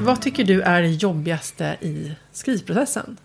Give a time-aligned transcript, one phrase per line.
[0.00, 3.16] vad tycker du är det jobbigaste i skrivprocessen?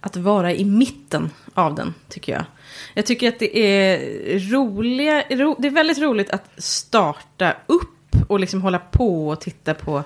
[0.00, 2.44] Att vara i mitten av den, tycker jag.
[2.94, 3.98] Jag tycker att det är,
[4.50, 9.74] roliga, ro, det är väldigt roligt att starta upp och liksom hålla på och titta
[9.74, 10.02] på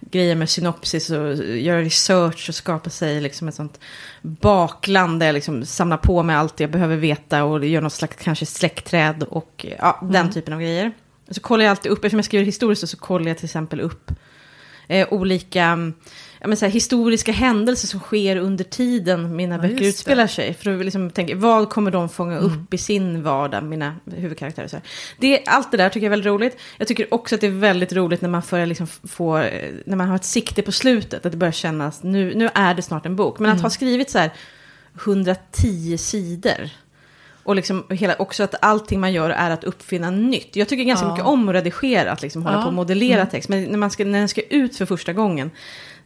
[0.00, 3.80] grejer med synopsis och göra research och skapa sig liksom ett sånt
[4.22, 8.16] bakland där jag liksom samlar på mig allt jag behöver veta och gör något slags
[8.16, 10.32] kanske släktträd och ja, den Mm.
[10.32, 10.92] typen av grejer.
[11.30, 14.10] Så kollar jag alltid upp, eftersom jag skriver historiskt så kollar jag till exempel upp
[14.90, 15.92] eh, olika
[16.40, 19.86] ja, men så här, historiska händelser som sker under tiden mina Ja, böcker det.
[19.86, 20.54] utspelar sig.
[20.54, 22.44] För att liksom tänka, vad kommer de fånga Mm.
[22.52, 24.68] upp i sin vardag, mina huvudkaraktärer?
[24.68, 24.84] Så här.
[25.18, 26.56] Det, allt det där tycker jag är väldigt roligt.
[26.78, 29.38] Jag tycker också att det är väldigt roligt när man, får, liksom, få,
[29.86, 32.82] när man har ett sikte på slutet, att det börjar kännas, nu, nu är det
[32.82, 33.38] snart en bok.
[33.38, 33.62] Men att Mm.
[33.62, 34.30] ha skrivit så här
[35.04, 36.70] 110 sidor,
[37.42, 40.56] och liksom hela, också att allting man gör är att uppfinna nytt.
[40.56, 41.12] Jag tycker ganska Ja.
[41.12, 42.62] mycket om att redigera, att liksom hålla Ja.
[42.62, 43.30] på och modellera Mm.
[43.30, 43.48] text.
[43.48, 45.50] Men när, man ska, när den ska ut för första gången.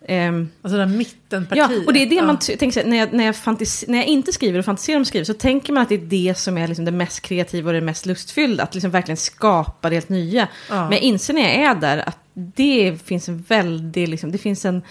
[0.09, 1.71] ehm, Alltså där mittenpartiet.
[1.71, 2.25] ja, och det är det Ja.
[2.27, 5.03] man tänker sig, när jag, när, jag fantis, när jag inte skriver och fantiserar om
[5.03, 7.69] att skriva så tänker man att det är det som är liksom det mest kreativa
[7.69, 8.63] och det mest lustfyllda.
[8.63, 10.49] Att liksom verkligen skapa det helt nya.
[10.71, 14.65] Men jag inser när jag är där att det finns en väldig, liksom, det finns
[14.65, 14.83] en,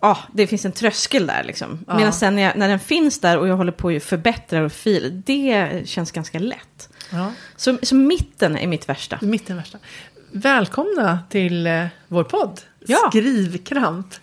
[0.00, 1.84] ja, det finns en tröskel där liksom.
[1.86, 1.96] Ja.
[1.96, 4.72] Medan sen när, jag, när den finns där och jag håller på att förbättra och
[4.72, 6.88] fil, det känns ganska lätt.
[7.12, 9.18] Ja, Så, så mitten är mitt värsta.
[9.22, 9.78] mitten värsta.
[10.32, 12.60] Välkomna till eh, vår podd.
[12.86, 12.98] Ja.
[13.10, 14.14] Skrivkramp.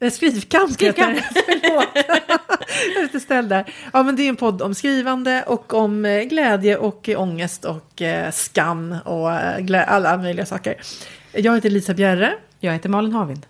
[0.00, 1.16] Eh, Skrivkamp Skrivkamp.
[1.18, 1.82] heter jag
[2.96, 3.74] är lite ställd där.
[3.92, 7.64] Ja, men det är en podd om skrivande och om eh, glädje och eh, ångest
[7.64, 10.74] och eh, skam och eh, alla möjliga saker.
[11.32, 12.34] Jag heter Lisa Bjerre.
[12.60, 13.46] Jag heter Malin Havind.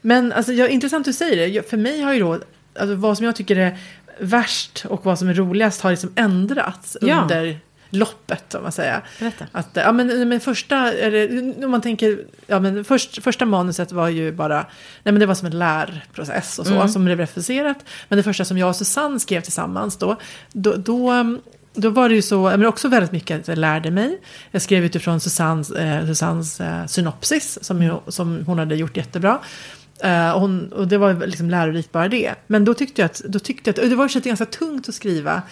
[0.00, 1.70] Men alltså, jag, intressant att du säger det.
[1.70, 2.32] För mig har ju då,
[2.78, 3.78] alltså, vad som jag tycker är
[4.20, 7.20] värst och vad som är roligast har liksom ändrats Ja.
[7.22, 7.58] under
[7.90, 9.00] loppet, om man säger.
[9.20, 9.46] Berätta.
[9.52, 14.08] Att, ja, men, men första, eller, om man tänker, ja, men först, första manuset var
[14.08, 14.56] ju bara,
[15.02, 16.88] nej men det var som en lärprocess och så, Mm.
[16.88, 17.76] som blev refuserat.
[18.08, 20.16] Men det första som jag och Susanne skrev tillsammans då,
[20.52, 21.36] då, då,
[21.74, 24.18] då var det ju så, men också väldigt mycket att jag lärde mig.
[24.50, 29.38] Jag skrev utifrån Susannes, eh, Susannes eh, synopsis, som, ju, som hon hade gjort jättebra.
[30.02, 32.34] Eh, och, hon, och det var liksom lärorikt bara det.
[32.46, 34.94] Men då tyckte jag att, då tyckte jag att det var ju ganska tungt att
[34.94, 35.42] skriva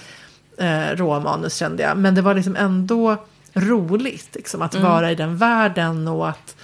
[0.59, 1.97] eh, råmanus kände jag.
[1.99, 3.17] Men det var liksom ändå
[3.53, 4.89] roligt liksom, att Mm.
[4.91, 6.57] vara i den världen och att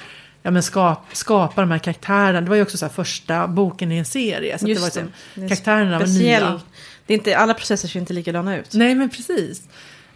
[0.43, 2.41] ja, men skap, skapa de här karaktärerna.
[2.41, 4.59] Det var ju också så första boken i en serie.
[4.59, 5.41] Så det var liksom, det.
[5.41, 6.61] Det är karaktärerna var nya.
[7.07, 8.75] Det är inte, alla processer ser inte likadana ut.
[8.75, 9.63] Nej men precis.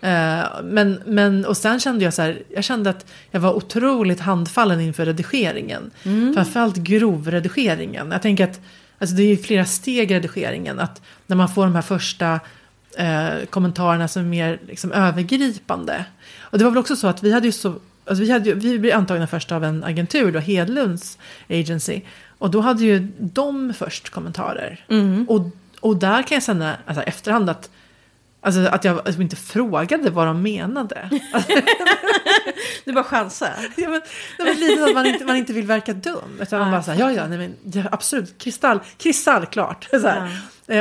[0.06, 4.20] Eh, men, men, och sen kände jag så här, jag kände att jag var otroligt
[4.20, 5.90] handfallen inför redigeringen.
[6.02, 6.34] Mm.
[6.34, 8.10] Framförallt grovredigeringen.
[8.12, 8.60] Jag tänker att
[8.98, 10.80] alltså det är ju flera steg i redigeringen.
[10.80, 12.40] Att när man får de här första
[12.96, 16.04] eh, kommentarerna som är mer liksom, övergripande.
[16.38, 17.74] Och det var väl också så att vi hade ju så,
[18.04, 21.18] alltså vi, hade ju, vi blev antagna först av en agentur, då, Hedlunds
[21.48, 22.00] agency.
[22.38, 24.84] Och då hade ju de först kommentarer.
[24.88, 25.26] Mm.
[25.28, 25.50] Och,
[25.80, 27.70] och där kan jag känna alltså, efterhand att
[28.46, 31.10] Alltså att jag alltså, inte frågade vad de menade.
[32.84, 33.54] Du bara chansar.
[33.76, 34.00] ja, men,
[34.38, 36.38] nej, men lite att man inte, man inte vill verka dum.
[36.40, 39.88] Utan man Ja, bara så här, ja ja, nej, men, ja, absolut, kristall, kristallklart.
[39.90, 40.26] Så här.
[40.26, 40.32] Eh,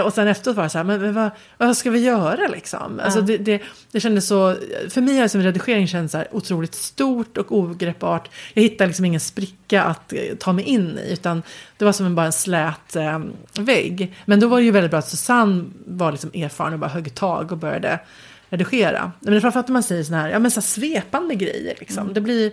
[0.04, 3.00] Och sen efteråt var det så här, men, men vad, vad ska vi göra liksom?
[3.04, 4.56] Alltså, det, det, det kändes så,
[4.90, 8.30] för mig har som redigering känns så här otroligt stort och ogreppbart.
[8.54, 11.44] Jag hittade liksom ingen spricka att eh, ta mig in i, utan
[11.78, 13.20] det var som en, bara en slät eh,
[13.60, 14.14] vägg.
[14.26, 17.16] Men då var det ju väldigt bra att Susanne var liksom erfaren och bara högg
[17.16, 18.00] tag och började
[18.50, 19.12] redigera.
[19.20, 21.76] Men framförallt när man säger såna här, ja, men så här svepande grejer.
[21.80, 22.14] Liksom.
[22.14, 22.52] Det blir...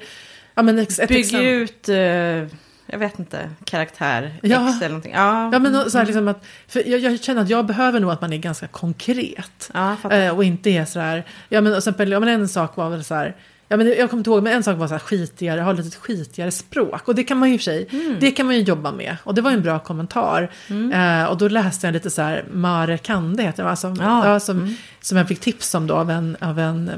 [0.55, 4.69] Ja, men ett, ett Bygg exempel- ut, eh, jag vet inte, karaktär Ja.
[4.69, 5.13] X eller någonting.
[5.13, 8.11] Ja, Ja, men så här, liksom att, för jag, jag känner att jag behöver nog
[8.11, 9.71] att man är ganska konkret.
[9.75, 9.97] ja.
[10.11, 13.05] Eh, och inte är så här, ja men, exempel, ja, men en sak var väl
[13.05, 13.37] så här,
[13.69, 15.97] ja, men jag kommer inte ihåg, men en sak var så här skitigare, ha lite
[15.99, 17.09] skitigare språk.
[17.09, 18.17] Och det kan man ju i och för sig, Mm.
[18.21, 19.17] det kan man ju jobba med.
[19.25, 20.51] Och det var ju en bra kommentar.
[20.95, 24.29] Eh, och då läste jag lite så här, Mare Kande heter det, som, Ja.
[24.33, 26.89] ja, som, som jag fick tips om då av en, av en,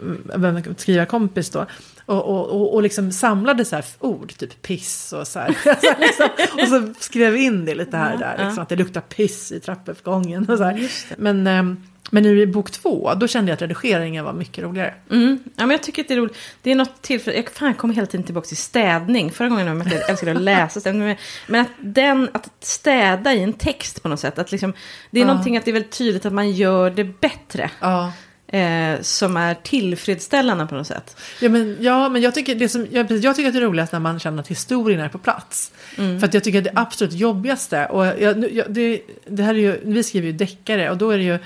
[0.00, 1.66] mm, av en skrivarkompis då.
[2.12, 5.56] Och, och, och, och liksom samlade så ord, typ piss och så här.
[5.62, 6.28] så här liksom,
[6.62, 9.60] och så skrev in det lite här och där, liksom, att det luktar piss i
[9.60, 10.90] trappuppgången och så här.
[11.16, 14.94] Men, ehm, men nu i bok två, då kände jag att redigeringen var mycket roligare.
[15.10, 15.38] Mm.
[15.44, 16.36] Ja, men jag tycker att det är roligt.
[16.62, 19.30] Det är något tillfälle, jag fan, jag kommer hela tiden tillbaka till städning.
[19.30, 21.16] Förra gången jag mötte, jag älskade att läsa städning.
[21.46, 24.38] Men att, den, att städa i en text på något sätt.
[24.38, 24.72] Att liksom,
[25.10, 25.26] det är Ja.
[25.26, 27.70] någonting att det är väldigt tydligt att man gör det bättre.
[27.80, 28.12] Ja.
[28.52, 31.16] Eh, som är tillfredsställande på något sätt.
[31.40, 33.92] Ja, men, ja, men jag tycker, det som, jag, jag tycker att det är roligast
[33.92, 35.72] när man känner att historien är på plats.
[35.96, 39.58] För att jag tycker att det absolut jobbigaste, och jag, jag, det, det här är
[39.58, 41.38] ju, vi skriver ju deckare och då är det ju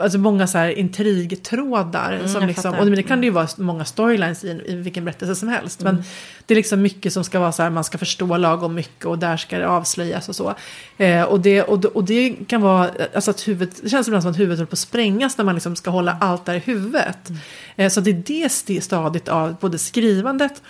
[0.00, 2.20] alltså många så här intrigtrådar.
[2.26, 5.34] som jag liksom, och det kan det ju vara många storylines i, i vilken berättelse
[5.34, 5.80] som helst.
[5.80, 6.02] Men
[6.46, 9.18] det är liksom mycket som ska vara så här, man ska förstå lagom mycket och
[9.18, 10.54] där ska det avslöjas och så.
[10.96, 14.30] Eh, och, det, och, och det kan vara, alltså att huvudet, det känns ibland som
[14.32, 17.30] att huvudet håller på att sprängas när man liksom ska hålla allt där i huvudet.
[17.76, 20.62] Eh, så det är det st- stadiet av både skrivandet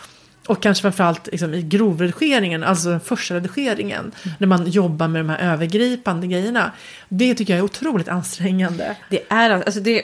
[0.46, 4.12] och kanske framförallt liksom i grovredigeringen, alltså den första redigeringen.
[4.38, 6.72] När man jobbar med de här övergripande grejerna.
[7.08, 8.96] Det tycker jag är otroligt ansträngande.
[9.10, 10.02] Det är alltså det,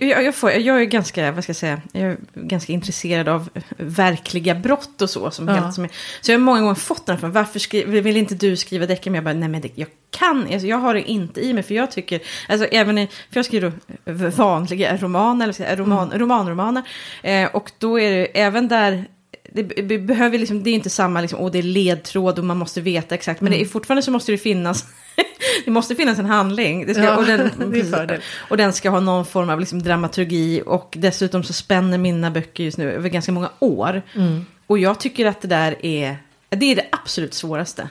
[0.00, 3.48] jag- jag, får, jag är ganska, vad ska jag säga, jag är ganska intresserad av
[3.76, 5.30] verkliga brott och så.
[5.30, 5.54] Som Ja.
[5.54, 5.90] helt, som är,
[6.20, 9.10] så jag har många gånger fått den från, varför skri, vill inte du skriva deckare?
[9.10, 11.62] Men jag bara, nej men det, jag kan, alltså, jag har det inte i mig.
[11.62, 13.72] För jag tycker, alltså även i, för jag skriver
[14.30, 16.18] vanliga romaner, eller roman, Mm.
[16.18, 16.82] romanromaner.
[17.22, 19.04] Eh, och då är det även där,
[19.54, 22.44] det, be- be- behöver liksom, det är inte samma, liksom, och det är ledtråd och
[22.44, 23.40] man måste veta exakt.
[23.40, 23.66] Men det Mm.
[23.66, 24.84] är, fortfarande så måste det finnas,
[25.64, 26.86] det måste finnas en handling.
[26.86, 27.50] Det ska, Ja, och den,
[28.08, 28.20] det.
[28.48, 32.64] Och den ska ha någon form av liksom dramaturgi och dessutom så spänner mina böcker
[32.64, 34.02] just nu över ganska många år.
[34.16, 34.46] Mm.
[34.66, 36.16] Och jag tycker att det där är,
[36.48, 37.88] det är det absolut svåraste.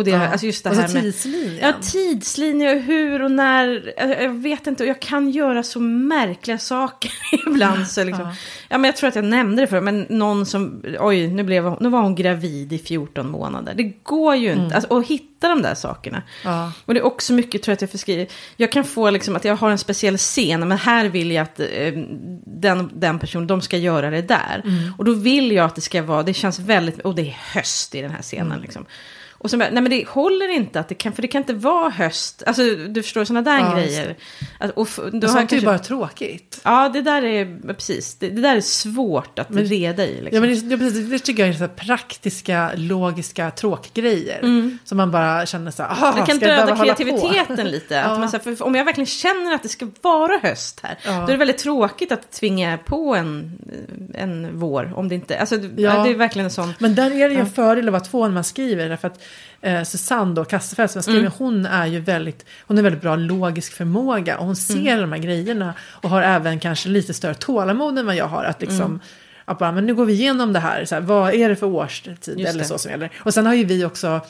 [0.00, 0.28] Och det, Ja.
[0.28, 1.02] alltså just det Och så här med...
[1.02, 1.58] tidslinjen.
[1.62, 3.92] Ja, tidslinje och hur och när.
[4.22, 7.12] Jag vet inte, och jag kan göra så märkliga saker
[7.46, 7.86] ibland.
[7.86, 8.34] Så liksom, Ja.
[8.68, 8.78] ja.
[8.78, 11.88] men jag tror att jag nämnde det för men någon som, oj, nu, blev, nu
[11.88, 13.74] var hon gravid i 14 månader.
[13.76, 16.22] Det går ju inte, alltså, att hitta de där sakerna.
[16.44, 16.72] Ja.
[16.84, 18.26] Och det är också mycket tror jag att jag förskriver.
[18.56, 21.60] Jag kan få liksom att jag har en speciell scen, men här vill jag att
[21.60, 21.66] eh,
[22.46, 24.62] den, den personen, de ska göra det där.
[24.98, 27.94] Och då vill jag att det ska vara, det känns väldigt, och det är höst
[27.94, 28.86] i den här scenen liksom.
[29.42, 31.54] Och så, bara, nej men det håller inte, att det kan, för det kan inte
[31.54, 32.42] vara höst.
[32.46, 34.16] Alltså du förstår sådana där Ja, grejer.
[34.58, 36.60] Att, och, f- då Och sånt är ju bara tråkigt.
[36.64, 40.20] Ja, det där är, precis, det, det där är svårt att Men- reda i.
[40.20, 40.34] Liksom.
[40.34, 44.40] Ja, men det, det, precis, det tycker jag är så praktiska, logiska tråkgrejer.
[44.84, 47.94] Som man bara känner så här, Det kan döda kreativiteten lite.
[48.04, 48.18] Ja.
[48.18, 51.10] Man, här, för om jag verkligen känner att det ska vara höst här, Ja.
[51.12, 53.52] då är det väldigt tråkigt att tvinga på en,
[54.14, 54.92] en vår.
[54.96, 56.02] Om det inte, alltså, Ja.
[56.04, 56.72] det är verkligen en sån...
[56.78, 58.88] Men där är det ju en fördel att vara två när man skriver.
[58.88, 59.20] Därför att
[59.60, 61.32] eh, Susanne då, Kassefeld som jag skriver, Mm.
[61.38, 64.38] hon är ju väldigt, hon har väldigt bra logisk förmåga.
[64.38, 65.00] Och hon ser Mm.
[65.00, 65.74] de här grejerna.
[65.80, 68.44] Och har även kanske lite större tålamod än vad jag har.
[68.44, 69.00] Att liksom, Mm.
[69.44, 70.84] att bara, men nu går vi igenom det här.
[70.84, 72.64] Så här vad är det för årstid Just eller det.
[72.64, 73.10] så som gäller.
[73.18, 74.20] Och sen har ju vi också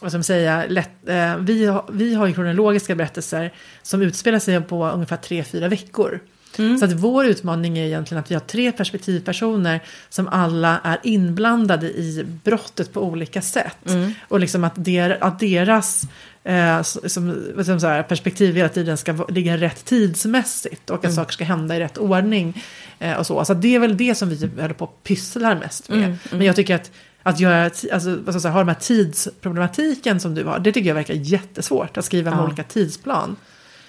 [0.00, 3.52] vad ska man säga, lätt, eh, vi, har, vi har ju kronologiska berättelser
[3.82, 6.20] som utspelar sig på ungefär tre fyra veckor.
[6.58, 6.78] Mm.
[6.78, 11.86] Så att vår utmaning är egentligen att vi har tre perspektivpersoner som alla är inblandade
[11.86, 13.90] i brottet på olika sätt.
[13.90, 14.12] Mm.
[14.28, 16.02] Och liksom att, der, att deras
[16.44, 21.32] eh, som, ska man säga, perspektiv hela tiden ska ligga rätt tidsmässigt och att saker
[21.32, 22.64] ska hända i rätt ordning.
[22.98, 23.44] Eh, och så.
[23.44, 25.98] så det är väl det som vi håller på och pysslar mest med.
[25.98, 26.90] Mm, Men jag tycker att
[27.22, 30.94] att göra, alltså, vad ska ha de här tidsproblematiken som du har, det tycker jag
[30.94, 31.96] verkar jättesvårt.
[31.98, 32.44] Att skriva med Ja.
[32.46, 33.36] olika tidsplan.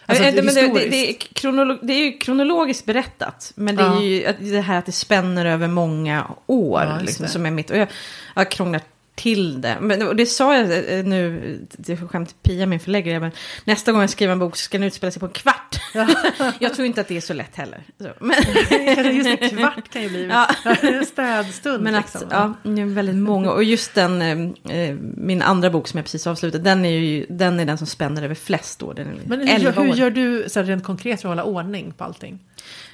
[0.09, 3.51] Alltså, Eh, det, men det, det, det, är kronolo- det är ju kronologiskt berättat.
[3.55, 4.01] Men det är Ja.
[4.01, 6.81] ju det här att det spänner över många år.
[6.83, 7.31] Ja, liksom, det.
[7.31, 7.69] som är mitt.
[7.69, 7.87] Och jag,
[8.35, 8.81] jag krånglar
[9.19, 9.77] till det.
[9.81, 13.31] Men, och det sa jag eh, nu, det skämt Pia, min förläggare, men
[13.65, 15.81] nästa gång jag skriver en bok så ska den utspela sig på en kvart.
[16.59, 17.83] jag tror inte att det är så lätt heller.
[18.01, 20.47] Så, men, Just en kvart kan ju bli Ja.
[20.81, 21.83] en städstund.
[21.83, 22.27] men att, liksom.
[22.31, 23.51] ja, det är väldigt många.
[23.51, 27.25] Och just den, eh, eh, min andra bok som jag precis avslutade, den är ju
[27.29, 29.07] den, är den som spänner över flest år.
[29.25, 31.93] Men hur, 11 gör- hur gör du så här, rent konkret för att hålla ordning
[31.97, 32.39] på allting?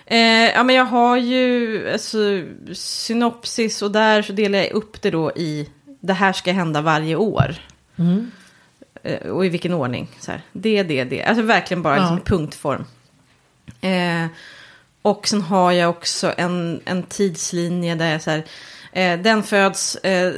[0.05, 0.17] Eh,
[0.53, 2.17] ja, men jag har ju alltså,
[2.73, 5.69] synopsis och där så delar jag upp det då i
[6.05, 7.55] det här ska hända varje år.
[9.03, 10.07] Eh, och i vilken ordning.
[10.19, 10.41] Så här.
[10.51, 11.23] Det, det, det.
[11.23, 12.01] Alltså verkligen bara Ja.
[12.01, 12.85] liksom, punktform.
[13.81, 14.27] Eh,
[15.01, 18.43] och sen har jag också en, en tidslinje där jag så här.
[18.91, 20.33] Eh, den föds, eh,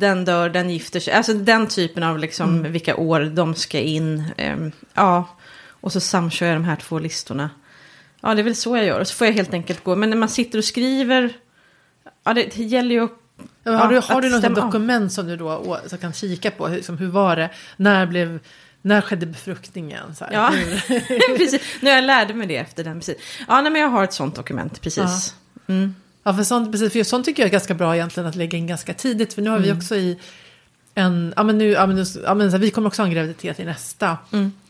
[0.00, 1.12] den dör, den gifter sig.
[1.14, 4.24] Alltså den typen av liksom vilka år de ska in.
[4.36, 4.56] Eh,
[4.94, 5.28] ja,
[5.68, 7.50] och så samkör jag de här två listorna.
[8.20, 9.00] Ja, det är väl så jag gör.
[9.00, 9.96] Och så får jag helt enkelt gå.
[9.96, 11.32] Men när man sitter och skriver,
[12.24, 13.12] ja, det, det gäller ju att...
[13.64, 16.68] Ja, har du, Ja, har du något dokument som du då så kan kika på?
[16.68, 17.50] Hur, som, hur var det?
[17.76, 18.38] När, blev,
[18.82, 20.14] när skedde befruktningen?
[20.14, 20.52] Så här, Ja.
[21.36, 21.62] precis.
[21.80, 22.98] Nu jag lärde mig det efter den.
[23.00, 23.16] Precis.
[23.48, 25.34] Ja, nej, men jag har ett sånt dokument, precis.
[25.66, 25.94] Mm.
[26.22, 28.66] Ja, för sånt, precis, för sånt tycker jag är ganska bra egentligen att lägga in
[28.66, 29.34] ganska tidigt.
[29.34, 30.18] För nu har vi också i
[30.94, 33.06] en, ja men nu, ja men, nu, ja, men så här, vi kommer också ha
[33.06, 34.18] en graviditet i nästa.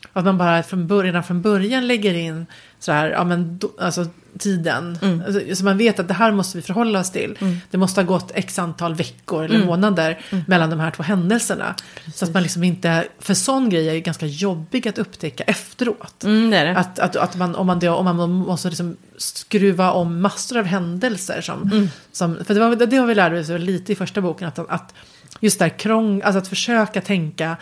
[0.13, 2.45] att man bara från början, redan från början lägger in
[2.79, 4.05] så här, ja men do, alltså
[4.39, 4.97] tiden.
[5.25, 7.37] Alltså, så man vet att det här måste vi förhålla oss till.
[7.71, 11.75] Det måste ha gått x antal veckor eller månader mellan de här två händelserna.
[12.13, 16.23] Så att man liksom inte, för sån grej är ju ganska jobbig att upptäcka efteråt.
[16.23, 16.77] Mm, det det.
[16.77, 21.41] Att, att, att man, om man, om man måste liksom skruva om massor av händelser.
[21.41, 24.47] Som, som, för det, var, det har vi lärt oss lite i första boken.
[24.47, 24.93] Att, att
[25.39, 27.57] just där krång, alltså att försöka tänka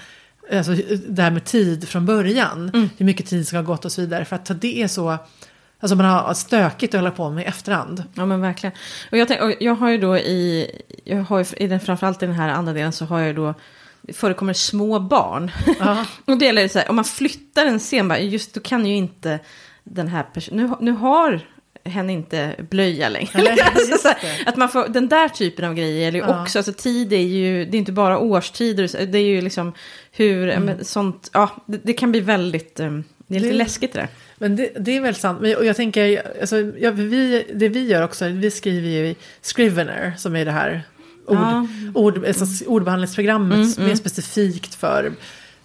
[0.52, 0.76] alltså,
[1.08, 2.72] det här med tid från början.
[2.74, 2.90] Mm.
[2.98, 4.26] Hur mycket tid ska ha gått och så vidare.
[4.26, 5.18] För att det är så,
[5.80, 8.04] alltså man har stökigt att hålla på med i efterhand.
[8.14, 8.76] Ja men verkligen.
[9.12, 10.72] Och jag, tänk, och jag har ju då i,
[11.04, 13.34] jag har ju, i den, framförallt i den här andra delen så har jag ju
[13.34, 13.54] då,
[14.02, 15.52] det förekommer små barn.
[15.80, 16.06] Ja.
[16.26, 18.96] och det gäller så här, om man flyttar en scen, bara, just då kan ju
[18.96, 19.40] inte
[19.84, 21.42] den här personen, nu, nu har
[21.84, 23.30] hen inte blöja längre.
[23.34, 23.58] Nej,
[23.92, 24.14] alltså,
[24.46, 26.42] att man får, den där typen av grejer gäller ju Ja.
[26.42, 29.74] också, alltså tid är ju, det är inte bara årstider, det är ju liksom
[30.12, 30.64] hur, Mm.
[30.66, 32.92] men, sånt, ja, det, det kan bli väldigt, eh,
[33.28, 34.08] det är lite Det- läskigt det där.
[34.38, 35.42] Men det, det är väldigt sant.
[35.42, 39.16] Men, och jag tänker, alltså, ja, vi, det vi gör också, vi skriver ju i
[39.42, 40.82] Scrivener, som är det här
[41.26, 41.68] ord, Ja.
[41.94, 43.98] ord, alltså, ordbehandlingsprogrammet Mm, mm.
[43.98, 45.12] specifikt för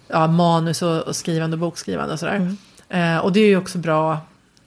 [0.07, 2.35] ja, manus och, och skrivande och bokskrivande och sådär.
[2.35, 2.57] Mm.
[2.89, 4.17] Eh, och det är ju också bra,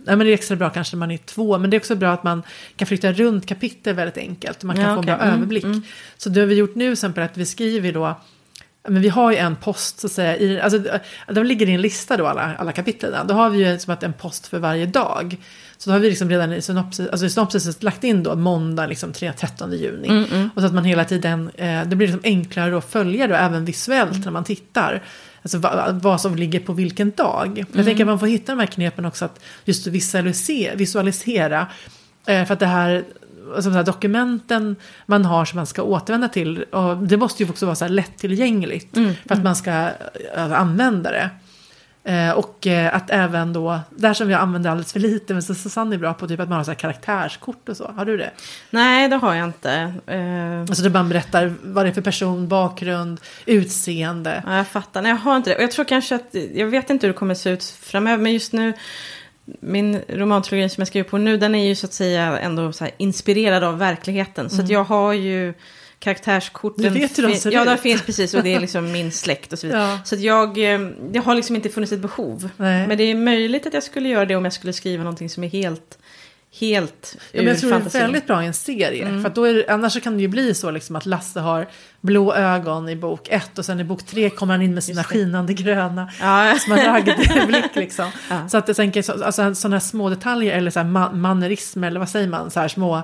[0.08, 1.94] nej, men det är extra bra kanske när man är två, men det är också
[1.94, 2.42] bra att man
[2.76, 4.62] kan flytta runt kapitel väldigt enkelt.
[4.62, 5.14] Man kan Ja, få en okej.
[5.16, 5.64] bra Mm, överblick.
[5.64, 5.82] mm.
[6.16, 8.20] Så det har vi gjort nu exempel att vi skriver då
[8.88, 10.82] men vi har ju en post så att säga, i, alltså,
[11.32, 13.26] de ligger i en lista då alla, alla kapitlen.
[13.26, 15.36] Då har vi ju som att en post för varje dag.
[15.78, 18.86] Så då har vi liksom redan i synopsis, alltså i synopsis lagt in då måndag
[18.86, 20.08] liksom 3-13 juni.
[20.08, 20.50] Mm, mm.
[20.54, 23.64] Och så att man hela tiden, eh, det blir liksom enklare att följa då även
[23.64, 25.02] visuellt när man tittar.
[25.54, 27.64] Alltså vad, vad som ligger på vilken dag.
[27.72, 31.66] Jag tänker att man får hitta de här knepen också att just visualisera, visualisera
[32.26, 33.04] eh, för att det här,
[33.54, 34.76] alltså de här dokumenten
[35.06, 37.92] man har som man ska återvända till, och det måste ju också vara så här
[37.92, 39.70] lättillgängligt Mm, för att man ska
[40.34, 41.30] eh, använda det.
[42.08, 45.54] Eh, och eh, att även då, där som jag använder alldeles för lite, men så
[45.54, 47.92] Susanne är bra på typ att man har så här karaktärskort och så.
[47.96, 48.30] Har du det?
[48.70, 49.72] Nej, det har jag inte.
[50.06, 54.42] Eh, Alltså där man berättar vad det är för person, bakgrund, utseende.
[54.46, 55.02] Ja, jag fattar.
[55.02, 55.56] Nej, jag har inte det.
[55.56, 58.32] Och jag tror kanske att, jag vet inte hur det kommer se ut framöver, men
[58.32, 58.72] just nu,
[59.60, 62.86] min romantrilogi som jag skriver på nu, den är ju så att säga ändå så
[62.96, 64.50] inspirerad av verkligheten.
[64.50, 65.54] Så att jag har ju
[65.98, 66.84] karaktärskorten.
[66.84, 69.52] Du vet hur de ser Ja, de finns precis och det är liksom min släkt
[69.52, 69.82] och så vidare.
[69.82, 69.98] Ja.
[70.04, 72.48] Så jag, eh, det har liksom inte funnits ett behov.
[72.56, 72.86] Nej.
[72.88, 75.44] Men det är möjligt att jag skulle göra det om jag skulle skriva någonting som
[75.44, 75.98] är helt,
[76.60, 78.00] helt Ja, men jag tror det är fantasin.
[78.00, 79.06] väldigt bra i en serie.
[79.22, 81.68] För att då är annars så kan det ju bli så liksom att Lasse har
[82.00, 85.04] blå ögon i bok ett och sen i bok tre kommer han in med sina
[85.04, 88.10] skinande gröna Ja, smaragdblick liksom.
[88.30, 88.48] Ja.
[88.48, 91.84] Så att jag tänker så, alltså, sådana här små detaljer eller så här ma- mannerism
[91.84, 93.02] eller vad säger man, så här små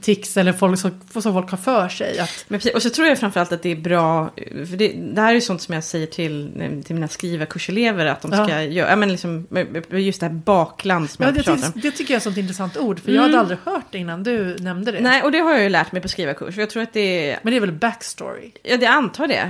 [0.00, 2.18] tics eller folk som, som folk har för sig.
[2.18, 4.30] Att, Men precis, och så tror jag framförallt att det är bra,
[4.70, 6.52] för det, det här är ju sånt som jag säger till,
[6.86, 8.44] till mina skrivarkurselever, att de Ja.
[8.44, 9.46] ska göra, ja men liksom,
[9.90, 11.72] just det här bakland som ja, jag det, pratar om.
[11.80, 14.22] det tycker jag är ett sånt intressant ord för jag hade aldrig hört det innan
[14.22, 15.00] du nämnde det.
[15.00, 16.56] Nej, och det har jag ju lärt mig på skrivarkurs.
[16.56, 18.23] Jag tror att det är, Men det är väl backstory?
[18.62, 19.40] Ja det antar det.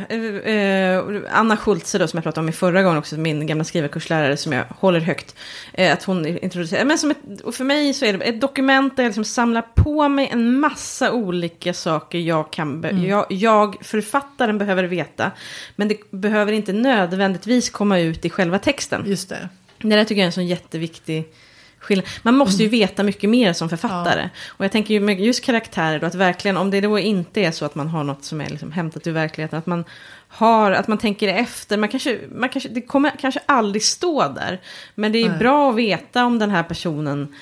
[0.53, 4.37] Eh, Anna Schultze då, som jag pratade om i förra gången också, min gamla skrivarkurslärare
[4.37, 5.37] som jag håller högt.
[5.73, 8.97] eh, Att hon introducerar, men som ett, och för mig så är det ett dokument
[8.97, 13.77] där jag liksom samlar på mig en massa olika saker jag kan, be- jag, jag,
[13.83, 15.31] författaren behöver veta.
[15.77, 19.03] Men det behöver inte nödvändigtvis komma ut i själva texten.
[19.07, 19.49] Just det.
[19.79, 21.25] Det där tycker jag är en sån jätteviktig
[21.85, 22.07] skillnad.
[22.23, 24.29] Man måste ju veta mycket mer som författare.
[24.49, 27.51] Och jag tänker ju med just karaktärer då, att verkligen, om det då inte är
[27.51, 29.85] så att man har något som är liksom hämtat ur verkligheten, att man
[30.29, 34.61] har, att man tänker efter, man kanske, man kanske, det kommer kanske aldrig stå där.
[34.95, 35.39] Men det är Nej.
[35.39, 37.35] bra att veta om den här personen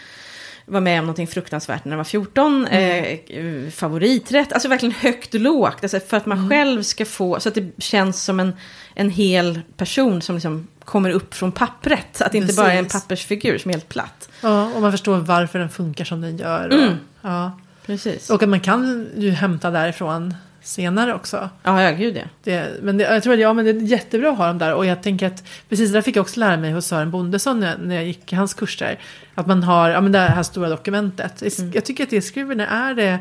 [0.72, 2.66] var med om någonting fruktansvärt när den var 14.
[2.66, 3.18] Mm.
[3.64, 5.76] Eh, favoriträtt, alltså verkligen högt och lågt.
[5.82, 6.38] Alltså för att Mm.
[6.38, 8.52] man själv ska få, så att det känns som en,
[8.94, 12.22] en hel person som liksom kommer upp från pappret.
[12.22, 14.28] Att det inte bara är en pappersfigur som är helt platt.
[14.40, 16.66] Ja, och man förstår varför den funkar som den gör.
[16.68, 16.94] Och, Mm.
[17.22, 17.58] ja.
[17.86, 18.30] Precis.
[18.30, 21.50] och att man kan ju hämta därifrån senare också.
[21.62, 22.22] ja, ja, gud ja.
[22.44, 24.74] Det, men det, jag tror att ja, men det är jättebra att ha dem där.
[24.74, 27.60] Och jag tänker att precis det där fick jag också lära mig hos Sören Bondesson
[27.60, 28.98] när, jag- när jag gick hans kurser.
[29.34, 31.42] Att man har ja, men det här stora dokumentet.
[31.42, 33.18] I- Jag tycker att i Scrivener är det,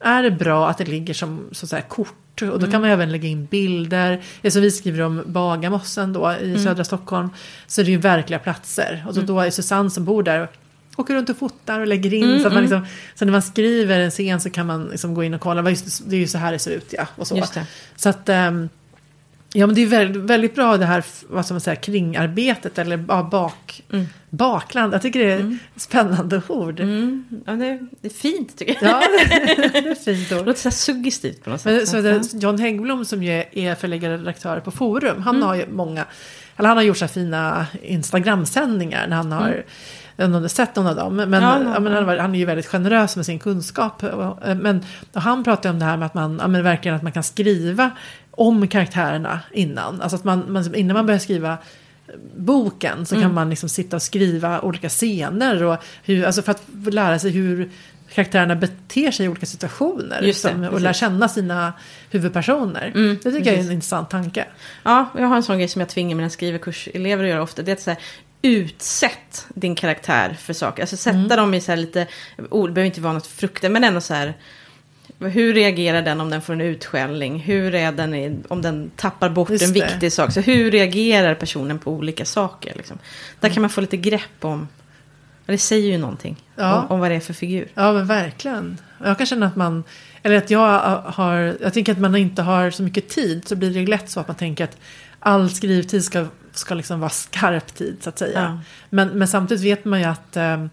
[0.00, 2.14] är det bra att det ligger som så att kort.
[2.52, 4.22] Och då kan man även lägga in bilder.
[4.50, 7.30] Som vi skriver om Bagarmossen då i södra Stockholm.
[7.66, 9.04] Så är det ju verkliga platser.
[9.08, 10.48] Och så då är Susanne som bor där
[10.98, 12.24] åker runt och fotar och lägger in.
[12.24, 12.80] Mm, så, att man mm.
[12.80, 15.70] liksom, så när man skriver en scen så kan man liksom gå in och kolla.
[15.70, 17.06] Just, det är ju så här det ser ut ja.
[17.16, 17.34] Och så.
[17.34, 17.66] Det.
[17.96, 18.68] Så att, ehm,
[19.52, 23.04] ja men det är väldigt, väldigt bra det här, vad ska man säga, kringarbetet eller
[23.08, 24.06] ja, bak, Mm.
[24.30, 24.94] bakland.
[24.94, 26.80] Jag tycker det är ett spännande ord.
[26.80, 27.24] Mm.
[27.46, 28.90] Ja, det, det är fint tycker jag.
[28.90, 29.02] Ja,
[29.72, 30.46] det är fint Det ord.
[30.46, 31.88] låter så suggestivt på något Men, sätt.
[31.88, 35.66] så det, John Häggblom som ju är förläggare och redaktör på Forum, han har ju
[35.68, 36.04] många,
[36.56, 39.64] eller han har gjort så här fina Instagram-sändningar när han har
[40.18, 42.06] jag vet inte om du har sett någon av dem, men, Ja, ja, men han,
[42.06, 44.02] var, han är ju väldigt generös med sin kunskap.
[44.02, 47.02] Och, Men och han pratar om det här med att man, ja, men verkligen att
[47.02, 47.90] man kan skriva
[48.30, 50.00] om karaktärerna innan.
[50.00, 51.58] Alltså att man, man innan man börjar skriva
[52.36, 56.62] boken så kan man liksom sitta och skriva olika scener och hur, alltså för att
[56.94, 57.70] lära sig hur
[58.14, 60.22] karaktärerna beter sig i olika situationer.
[60.22, 60.82] Det, som, och precis.
[60.82, 61.72] lär känna sina
[62.10, 62.92] huvudpersoner.
[62.94, 63.66] Mm, det tycker jag är precis.
[63.66, 64.46] en intressant tanke.
[64.82, 67.62] Ja, jag har en sån grej som jag tvingar mina skrivarkurselever att göra ofta.
[67.62, 67.98] Det är att så här,
[68.42, 70.82] utsätt din karaktär för saker.
[70.82, 71.28] Alltså sätta Mm.
[71.36, 72.06] dem i så här lite,
[72.50, 74.34] ord, det behöver inte vara något frukten, men ändå så här.
[75.20, 77.38] Hur reagerar den om den får en utskällning?
[77.40, 79.84] Hur är den i, om den tappar bort Just en det.
[79.84, 80.32] viktig sak?
[80.32, 82.72] Så hur reagerar personen på olika saker?
[82.76, 82.98] Liksom?
[83.40, 84.68] Där kan man få lite grepp om,
[85.46, 86.74] det säger ju någonting Ja.
[86.82, 87.68] om, om vad det är för figur.
[87.74, 88.78] Ja, men verkligen.
[89.04, 89.84] Jag kan känna att man,
[90.22, 93.74] eller att jag har, jag tänker att man inte har så mycket tid så blir
[93.74, 94.76] det lätt så att man tänker att
[95.20, 98.40] all skrivtid ska, ska liksom vara skarp tid så att säga.
[98.42, 98.60] Ja.
[98.90, 100.64] Men, men samtidigt vet man ju att, eh,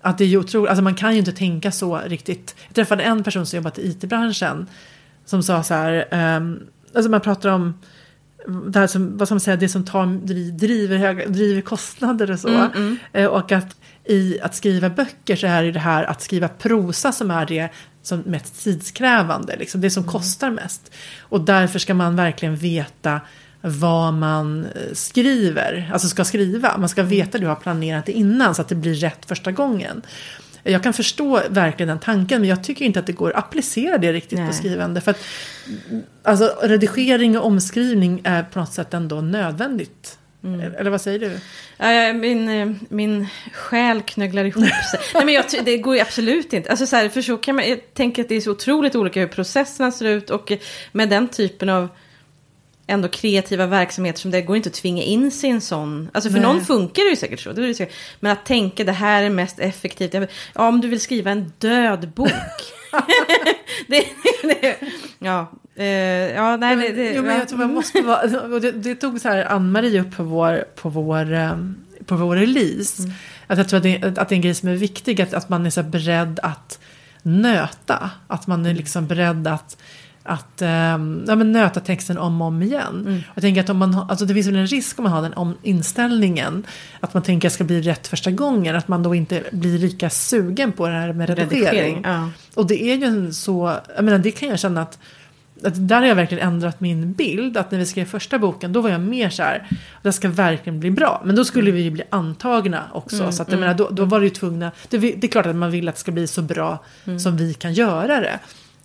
[0.00, 2.54] att det är otroligt, alltså man kan ju inte tänka så riktigt.
[2.68, 4.66] Jag träffade en person som jobbat i it-branschen
[5.24, 6.60] som sa så här, ehm,
[6.94, 7.74] alltså man pratar om
[8.66, 12.30] det här som, vad ska man säga, det som tar, dri- driver, höga, driver kostnader
[12.30, 12.48] och så.
[12.48, 16.48] Mm, Eh, Och att i att skriva böcker så är det det här att skriva
[16.48, 17.68] prosa som är det
[18.02, 20.92] som mest tidskrävande, liksom, det som kostar mest.
[21.20, 23.20] Och därför ska man verkligen veta
[23.62, 26.78] vad man eh, skriver, alltså ska skriva.
[26.78, 30.02] Man ska veta du har planerat det innan så att det blir rätt första gången.
[30.62, 33.98] Jag kan förstå verkligen den tanken men jag tycker inte att det går att applicera
[33.98, 34.48] det riktigt Nej.
[34.48, 35.00] på skrivande.
[35.00, 35.24] För att,
[35.90, 40.18] mm, alltså, redigering och omskrivning är på något sätt ändå nödvändigt.
[40.78, 41.38] Eller vad säger du?
[41.76, 45.00] Ja, min, eh, min själ knögglar ihop sig.
[45.14, 46.70] Nej, men jag, det går ju absolut inte.
[46.70, 49.20] Alltså, så här, för så kan man, jag tänker att det är så otroligt olika
[49.20, 50.30] hur processerna ser ut.
[50.30, 50.58] Och eh,
[50.92, 51.88] med den typen av
[52.86, 56.10] ändå kreativa verksamheter som det går inte att tvinga in sig i en sån.
[56.14, 56.46] Alltså för Nej.
[56.46, 57.52] någon funkar det ju säkert så.
[57.52, 57.94] Det är säkert.
[58.20, 60.30] Men att tänka det här är mest effektivt.
[60.54, 62.30] Ja, om du vill skriva en död bok.
[63.86, 64.04] det,
[64.42, 64.76] det,
[65.18, 65.86] ja, eh,
[66.34, 67.38] ja, nej, det, det, jo, men ja.
[67.38, 70.88] jag tror man måste vara, det, det tog så här Ann-Marie upp på vår, på
[70.88, 73.02] vår, ehm, på vår release.
[73.02, 73.14] Mm.
[73.46, 75.48] Att jag tror att det, att det är en grej som är viktig, att, att
[75.48, 76.78] man är så beredd att
[77.22, 78.10] nöta.
[78.26, 79.76] Att man är liksom beredd att
[80.24, 83.00] att ehm, ja, men nöta texten om och om igen.
[83.06, 83.20] Mm.
[83.34, 85.32] Jag tänker att om man, alltså det finns väl en risk om man har den
[85.32, 86.66] om inställningen.
[87.00, 88.76] Att man tänker att det ska bli rätt första gången.
[88.76, 91.64] Att man då inte blir lika sugen på det här med redigering.
[91.64, 92.00] redigering.
[92.04, 92.28] Ja.
[92.54, 94.98] Och det är ju en så, jag menar det kan jag känna att,
[95.64, 97.56] att där har jag verkligen ändrat min bild.
[97.56, 99.68] Att när vi skrev första boken då var jag mer så här,
[100.02, 101.22] det ska verkligen bli bra.
[101.24, 103.16] Men då skulle vi ju bli antagna också.
[103.16, 105.46] Mm, så att jag menar då, då var det ju tvungna, det, det är klart
[105.46, 107.20] att man vill att det ska bli så bra Mm.
[107.20, 108.38] som vi kan göra det.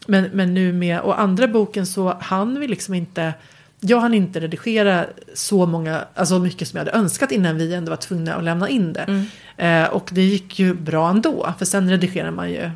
[0.07, 3.33] Men, men nu med, och andra boken så hann vi liksom inte,
[3.79, 7.89] jag hann inte redigera så många, alltså mycket som jag hade önskat innan vi ändå
[7.89, 9.05] var tvungna att lämna in det.
[9.07, 9.25] Mm.
[9.57, 12.69] Eh, och det gick ju bra ändå, för sen redigerar man ju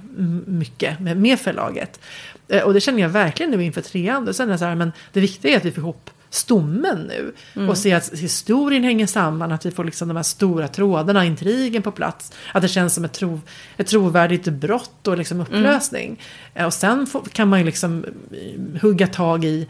[0.45, 1.99] mycket med, med förlaget.
[2.47, 4.25] Eh, och det känner jag verkligen nu inför trean.
[4.25, 7.33] Då känner jag så här, men det viktiga är att vi får ihop stommen nu.
[7.67, 11.81] Och se att historien hänger samman, att vi får liksom de här stora trådarna, intrigen
[11.81, 12.33] på plats.
[12.53, 13.41] Att det känns som ett, tro,
[13.77, 16.19] ett trovärdigt brott och liksom upplösning.
[16.53, 19.67] Eh, och sen får, kan man ju liksom eh, hugga tag i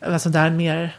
[0.00, 0.96] alltså där mer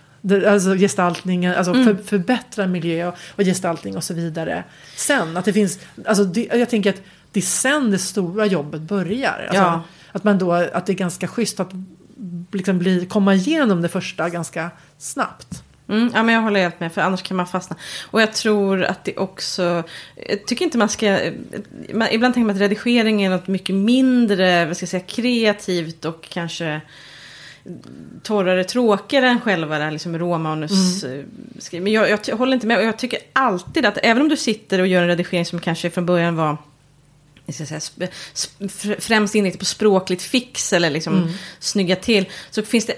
[0.48, 4.64] Alltså gestaltningen, alltså för, förbättra miljö och, och gestaltning och så vidare.
[4.96, 7.02] Sen, att det finns, alltså det, jag tänker att
[7.32, 9.46] det är sen det stora jobbet börjar.
[9.48, 9.84] Alltså, Ja.
[10.12, 11.72] Att man då, att det är ganska schysst att
[12.52, 15.64] liksom bli, komma igenom det första ganska snabbt.
[15.90, 17.76] Mm, ja, men jag håller helt med, för annars kan man fastna.
[18.12, 19.84] Och jag tror att det också...
[20.30, 21.20] Jag tycker inte man ska...
[21.94, 26.06] Man, ibland tänker man att redigering är något mycket mindre, vad ska jag säga, kreativt
[26.06, 26.82] och kanske
[28.24, 31.26] torrare, tråkigare än själva det här liksom råmanus Mm.
[31.60, 31.84] skriv.
[31.84, 32.78] Men jag, jag ty- håller inte med.
[32.78, 35.90] Och jag tycker alltid att även om du sitter och gör en redigering som kanske
[35.90, 36.58] från början var jag
[37.54, 37.80] säga,
[39.00, 41.30] främst inriktad på språkligt fix eller liksom Mm.
[41.60, 42.26] snygga till.
[42.52, 42.96] Så finns det,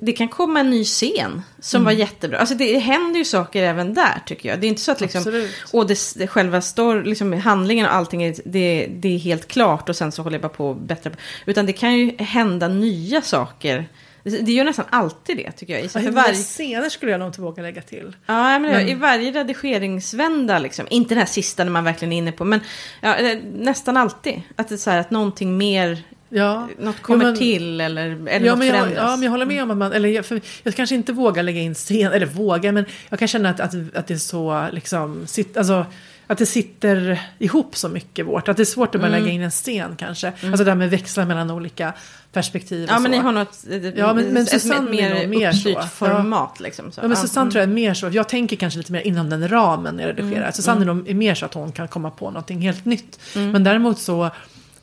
[0.00, 1.84] det, kan komma en ny scen som Mm.
[1.84, 2.38] var jättebra.
[2.38, 4.60] Alltså det händer ju saker även där tycker jag.
[4.60, 5.50] Det är inte så att liksom, Absolut.
[5.72, 9.96] och det, själva står, liksom handlingen och allting, är, det, det är helt klart och
[9.96, 11.10] sen så håller jag bara på att bättra.
[11.10, 11.16] på.
[11.46, 13.88] Utan det kan ju hända nya saker.
[14.30, 15.82] Det, gör nästan alltid det tycker jag.
[15.82, 16.34] I, Ja, varje...
[16.34, 18.16] scener skulle jag nog inte våga lägga till.
[18.26, 20.86] Ja, men, Men- i varje redigeringsvända, liksom.
[20.90, 22.60] inte den här sista när man verkligen är inne på, men
[23.00, 24.42] ja, eh, nästan alltid.
[24.56, 26.68] Att det är så här att någonting mer, Ja.
[26.78, 29.02] något kommer men- till eller, eller Ja något men, jag, förändras.
[29.04, 31.42] ja, men jag håller med om att man, eller jag, för jag kanske inte vågar
[31.42, 34.66] lägga in scen, eller vågar, men jag kan känna att, att, att det är så,
[34.72, 35.86] liksom, sitt, alltså,
[36.30, 38.48] att det sitter ihop så mycket vårt.
[38.48, 39.20] Att det är svårt att bara Mm.
[39.20, 40.26] lägga in en scen kanske.
[40.28, 41.92] Alltså det här med växla mellan olika
[42.32, 43.08] perspektiv och Ja, men så.
[43.10, 45.80] ni har något, eh, Ja, men- men Susanne är mer mer uppstyrt så.
[45.80, 45.86] Ja.
[45.86, 46.60] format.
[46.60, 47.00] Liksom, så.
[47.00, 47.50] Ja, men Susanne mm.
[47.52, 50.10] tror jag är mer så, jag tänker kanske lite mer inom den ramen när jag
[50.18, 50.36] redigerar.
[50.42, 53.20] Mm, Susanne är nog mer så att hon kan komma på någonting helt nytt.
[53.36, 53.50] Mm.
[53.50, 54.30] Men däremot så,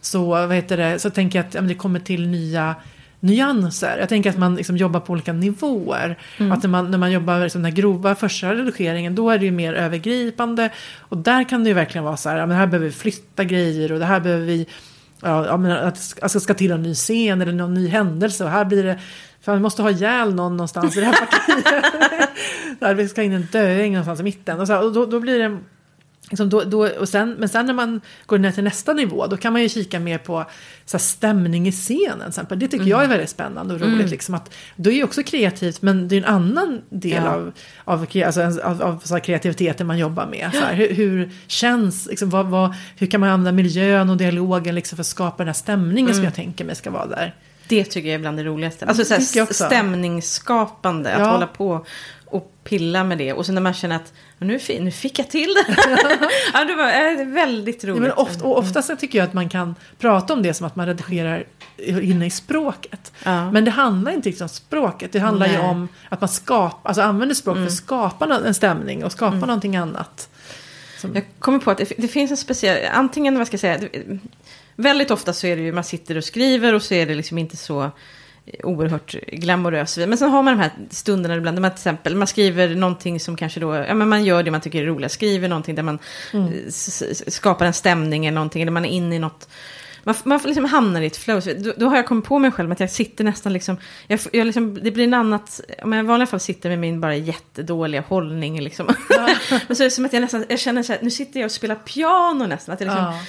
[0.01, 2.75] så, vad heter det, så tänker jag att ja, men det kommer till nya
[3.25, 3.97] nyanser.
[3.99, 6.17] Jag tänker att man liksom jobbar på olika nivåer.
[6.37, 6.51] Mm.
[6.51, 9.45] Att när man, när man jobbar liksom den här grova första redigeringen då är det
[9.45, 10.69] ju mer övergripande.
[10.99, 13.43] Och där kan det ju verkligen vara så här, ja, men här behöver vi flytta
[13.43, 14.67] grejer och det här behöver vi
[15.21, 18.43] ja, men att det ska- alltså, ska till en ny scen eller någon ny händelse.
[18.43, 18.99] Och här blir det,
[19.41, 21.83] för man måste ha ihjäl någon någonstans i det här partiet.
[22.79, 24.59] Där vi ska in en döing någonstans i mitten.
[24.59, 25.57] Och, så, och då, då blir det...
[26.29, 29.37] Liksom då, då, och sen, men sen när man går ner till nästa nivå då
[29.37, 30.45] kan man ju kika mer på
[30.85, 32.27] så här, stämning i scenen.
[32.27, 32.59] exempel.
[32.59, 34.09] Det tycker jag är väldigt spännande och roligt.
[34.09, 37.29] Liksom, att, då är ju också kreativt men det är en annan del Ja.
[37.29, 37.51] av,
[37.83, 40.49] av, alltså, av, av så här, kreativiteten man jobbar med.
[40.53, 44.75] Så här, hur, hur känns, liksom, vad, vad, hur kan man använda miljön och dialogen
[44.75, 47.35] liksom, för att skapa den här stämningen som jag tänker mig ska vara där.
[47.67, 48.85] Det tycker jag är bland det roligaste.
[48.85, 49.65] Alltså så här, tycker jag också.
[49.65, 51.31] stämningsskapande, att Ja.
[51.31, 51.85] hålla på
[52.25, 53.33] och pilla med det.
[53.33, 55.75] Och sen när man känner att nu, nu fick jag till det.
[56.53, 56.87] ja, det var
[57.21, 58.01] eh, väldigt Ja, roligt.
[58.01, 60.75] men ofta, och oftast så tycker jag att man kan prata om det som att
[60.75, 61.43] man redigerar
[61.77, 63.13] inne i språket.
[63.23, 63.51] Ja.
[63.51, 65.11] Men det handlar inte riktigt om språket.
[65.11, 65.61] Det handlar ju Nej.
[65.69, 69.35] om att man skapar, alltså använder språk för att skapa nå- en stämning och skapa
[69.35, 70.29] någonting annat.
[70.97, 73.77] Som, Jag kommer på att det, det finns en speciell, antingen vad ska jag säga,
[73.77, 74.19] det,
[74.75, 77.37] väldigt ofta så är det ju man sitter och skriver och så är det liksom
[77.37, 77.91] inte så
[78.63, 79.97] oerhört glamorös.
[79.97, 83.19] Men sen har man de här stunderna ibland, där man till exempel man skriver någonting
[83.19, 85.83] som kanske då, ja men man gör det man tycker är roligt, skriver någonting där
[85.83, 85.99] man
[86.33, 86.53] Mm.
[86.53, 86.71] eh,
[87.27, 89.47] skapar en stämning eller någonting, eller man är inne i något
[90.05, 91.41] man, man liksom hamnar i ett flow.
[91.57, 94.45] Då, då har jag kommit på mig själv att jag sitter nästan liksom, jag, jag
[94.45, 98.01] liksom det blir en annat, om jag i vanliga fall sitter med min bara jättedåliga
[98.07, 98.85] hållning liksom.
[99.67, 101.45] Men så är det som att jag nästan, jag känner så här, nu sitter jag
[101.45, 102.73] och spelar piano nästan.
[102.73, 103.19] Att jag, liksom, Ja.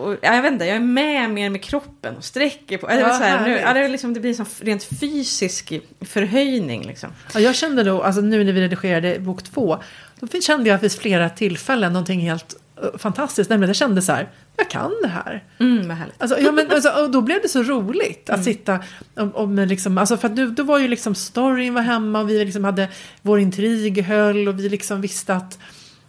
[0.00, 2.90] och, ja, jag vet inte, jag är med mer med kroppen och sträcker på.
[2.90, 6.86] Ja, Ja, så här, nu, ja, det, är liksom, det blir en rent fysisk förhöjning
[6.86, 7.10] liksom.
[7.34, 9.78] Ja, jag kände då, alltså nu när vi redigerade bok två,
[10.20, 12.56] då kände jag vid flera tillfällen någonting helt
[12.98, 13.50] fantastiskt.
[13.50, 15.44] Nämligen jag kände så här, jag kan det här.
[15.58, 16.22] Mm, vad härligt.
[16.22, 18.40] Alltså, ja, men, alltså, och då blev det så roligt Mm.
[18.40, 18.78] att sitta
[19.16, 22.20] och, och med liksom, alltså för att nu, då var ju liksom storyn var hemma
[22.20, 22.88] och vi liksom hade
[23.22, 25.58] vår intrig höll och vi liksom visste att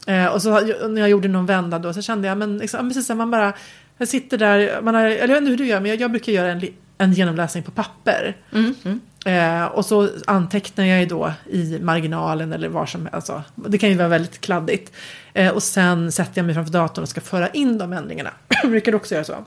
[0.08, 3.10] eh, och så när jag gjorde någon vända då så kände jag men liksom, precis
[3.10, 3.54] man bara
[3.98, 6.12] jag sitter där, man har, eller jag vet inte hur du gör men jag, jag
[6.12, 6.62] brukar göra en,
[6.98, 8.38] en genomläsning på papper.
[8.54, 9.00] Mm, mm.
[9.26, 13.16] Eh, och så antecknar jag ju då i marginalen eller var som helst.
[13.16, 14.92] Alltså, det kan ju vara väldigt kladdigt.
[15.34, 18.32] Eh, och sen sätter jag mig framför datorn och ska föra in de ändringarna.
[18.64, 19.46] Brukar du också göra så?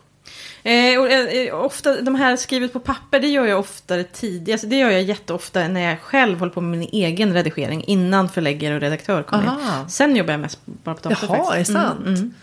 [0.62, 4.54] Eh, och, eh, ofta, de här skrivet på papper, det gör jag oftare tidigare.
[4.54, 7.84] Alltså, det gör jag jätteofta när jag själv håller på med min egen redigering.
[7.84, 9.82] Innan förläggare och redaktör kommer Aha.
[9.82, 9.90] in.
[9.90, 11.70] Sen jobbar jag mest bara på dator Jaha, faktiskt.
[11.70, 12.00] är sant?
[12.00, 12.34] Mm, mm.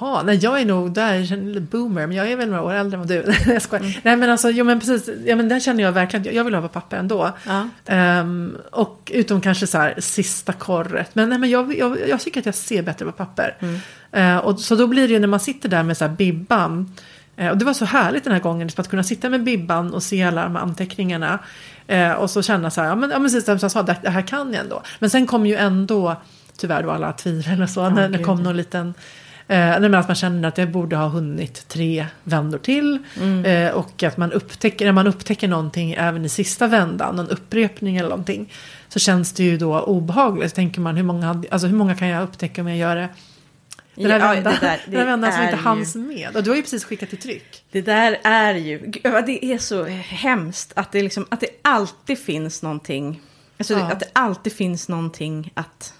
[0.00, 2.62] Jaha, nej jag är nog där, jag känner lite boomer, men jag är väl några
[2.62, 4.00] år äldre än vad du Nej, jag skojar.
[4.02, 6.62] Nej men alltså, jo men precis, ja men där känner jag verkligen, jag vill ha
[6.62, 7.32] på papper ändå.
[7.46, 7.68] Ja.
[7.86, 11.14] Ehm, och utom kanske så här sista korret.
[11.14, 13.56] Men, nej, men jag, jag, jag tycker att jag ser bättre på papper.
[14.12, 16.94] Eh, och, så då blir det ju när man sitter där med så här bibban.
[17.36, 19.94] Eh, och det var så härligt den här gången, liksom, att kunna sitta med bibban
[19.94, 21.38] och se alla de här anteckningarna.
[21.86, 23.96] Eh, och så känna så här, ja men, ja, men precis som jag sa, det,
[24.02, 24.82] det här kan jag ändå.
[24.98, 26.16] Men sen kom ju ändå,
[26.56, 28.94] tyvärr då alla tvivel och så, när det kom någon liten
[29.50, 32.98] Eh, men att man känner att jag borde ha hunnit tre vändor till.
[33.46, 37.96] Eh, och att man upptäcker, när man upptäcker någonting även i sista vändan, någon upprepning
[37.96, 38.52] eller någonting.
[38.88, 40.50] Så känns det ju då obehagligt.
[40.50, 43.08] Så tänker man hur många, alltså, hur många kan jag upptäcka om jag gör det?
[43.94, 46.36] Den här Ja, vändan, det där- det vändan som inte hanns med.
[46.36, 47.64] Och du har ju precis skickat till tryck.
[47.72, 48.78] Det där är ju,
[49.26, 53.20] det är så hemskt att det, liksom, att det alltid finns någonting,
[53.58, 53.92] alltså Ja.
[53.92, 55.94] att det alltid finns någonting att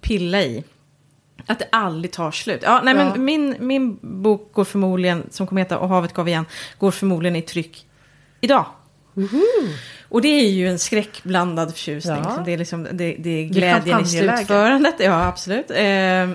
[0.00, 0.64] pilla i.
[1.46, 2.60] Att det aldrig tar slut.
[2.62, 3.04] Ja, nej, Ja.
[3.04, 6.46] men min, min bok går förmodligen, som kommer heta Och havet gav igen,
[6.78, 7.86] går förmodligen i tryck
[8.40, 8.66] idag.
[10.08, 12.16] Och det är ju en skräckblandad förtjusning.
[12.24, 12.42] Ja.
[12.44, 14.36] Det, är liksom, det, det är glädjen i champagneläge.
[14.36, 14.94] slutförandet.
[14.98, 15.70] Ja, absolut.
[15.70, 16.28] Eh,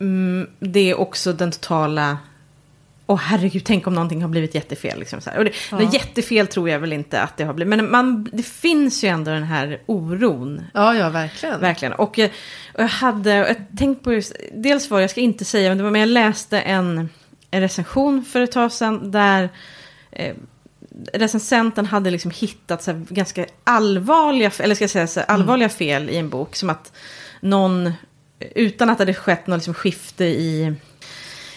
[0.00, 2.18] mm, det är också den totala...
[3.06, 4.98] Åh herregud, tänk om någonting har blivit jättefel.
[4.98, 5.30] Liksom så.
[5.38, 5.76] Och det, Ja.
[5.76, 7.68] det jättefel tror jag väl inte att det har blivit.
[7.78, 10.62] Men man, det finns ju ändå den här oron.
[10.74, 11.60] Ja, ja, verkligen.
[11.60, 11.92] Verkligen.
[11.92, 12.30] Och, jag-
[12.74, 15.84] och jag hade, jag tänkte på just, dels var jag ska inte säga, men det
[15.84, 17.08] var, men jag läste en,
[17.50, 19.48] en recension för ett tag sedan där
[20.12, 20.34] eh,
[21.12, 25.68] recensenten hade liksom hittat så här, ganska allvarliga, eller ska jag säga så här, allvarliga
[25.68, 26.56] fel i en bok.
[26.56, 26.92] Som att
[27.40, 27.92] någon,
[28.54, 30.74] utan att det hade skett något liksom skifte i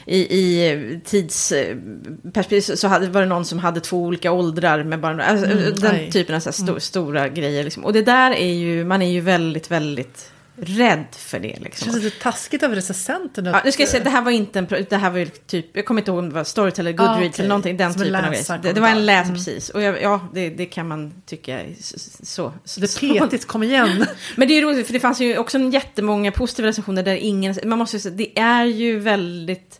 [0.07, 4.99] i, i tidsperspektiv så- så hade, var det någon som hade två olika åldrar med
[4.99, 6.11] bara alltså, Mm, den aj.
[6.11, 7.63] typen av så sto, stora grejer.
[7.63, 7.85] Liksom.
[7.85, 11.47] Och det där är ju, man är ju väldigt, väldigt rädd för det.
[11.47, 11.91] Det Liksom.
[11.91, 13.45] känns lite taskigt av recensenten.
[13.45, 15.65] Ja, nu ska jag säga, det här var inte en, det här var ju typ,
[15.73, 17.33] jag kommer inte ihåg om det var Storyteller, Ah, Goodreads okej.
[17.37, 18.59] eller någonting, den Som en typen av grejer.
[18.63, 19.35] Det, det var en läs, Mm.
[19.35, 19.69] precis.
[19.69, 22.53] Och jag, ja, det, det kan man tycka är s- så.
[22.77, 22.99] Det är så.
[23.19, 24.05] petigt, kom igen.
[24.35, 27.55] Men det är roligt, för det fanns ju också en jättemånga positiva recensioner där ingen,
[27.63, 29.79] man måste ju säga, det är ju väldigt,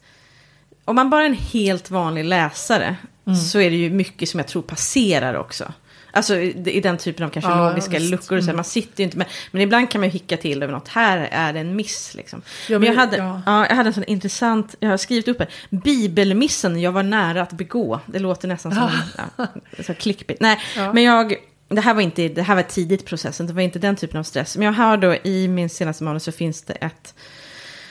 [0.87, 2.95] om man bara är en helt vanlig läsare
[3.27, 3.39] Mm.
[3.39, 5.73] så är det ju mycket som jag tror passerar också.
[6.11, 8.11] Alltså i i den typen av kanske Ja, logiska visst.
[8.11, 8.37] luckor.
[8.37, 9.27] Och så här, man sitter ju inte med.
[9.51, 10.87] Men ibland kan man ju hicka till över något.
[10.87, 12.41] Här är det en miss liksom.
[12.69, 13.41] Ja, men men jag hade, ja.
[13.45, 13.67] ja.
[13.67, 15.47] jag hade en sån intressant, jag har skrivit upp det.
[15.69, 17.99] Bibelmissen jag var nära att begå.
[18.05, 18.89] Det låter nästan som
[19.37, 19.47] ja,
[19.85, 20.39] så clickbait.
[20.41, 20.59] Nej,
[20.93, 21.35] men jag,
[21.67, 23.47] det här var inte, det här var tidigt processen.
[23.47, 24.57] Det var inte den typen av stress.
[24.57, 27.15] Men jag har då i min senaste manus så finns det ett,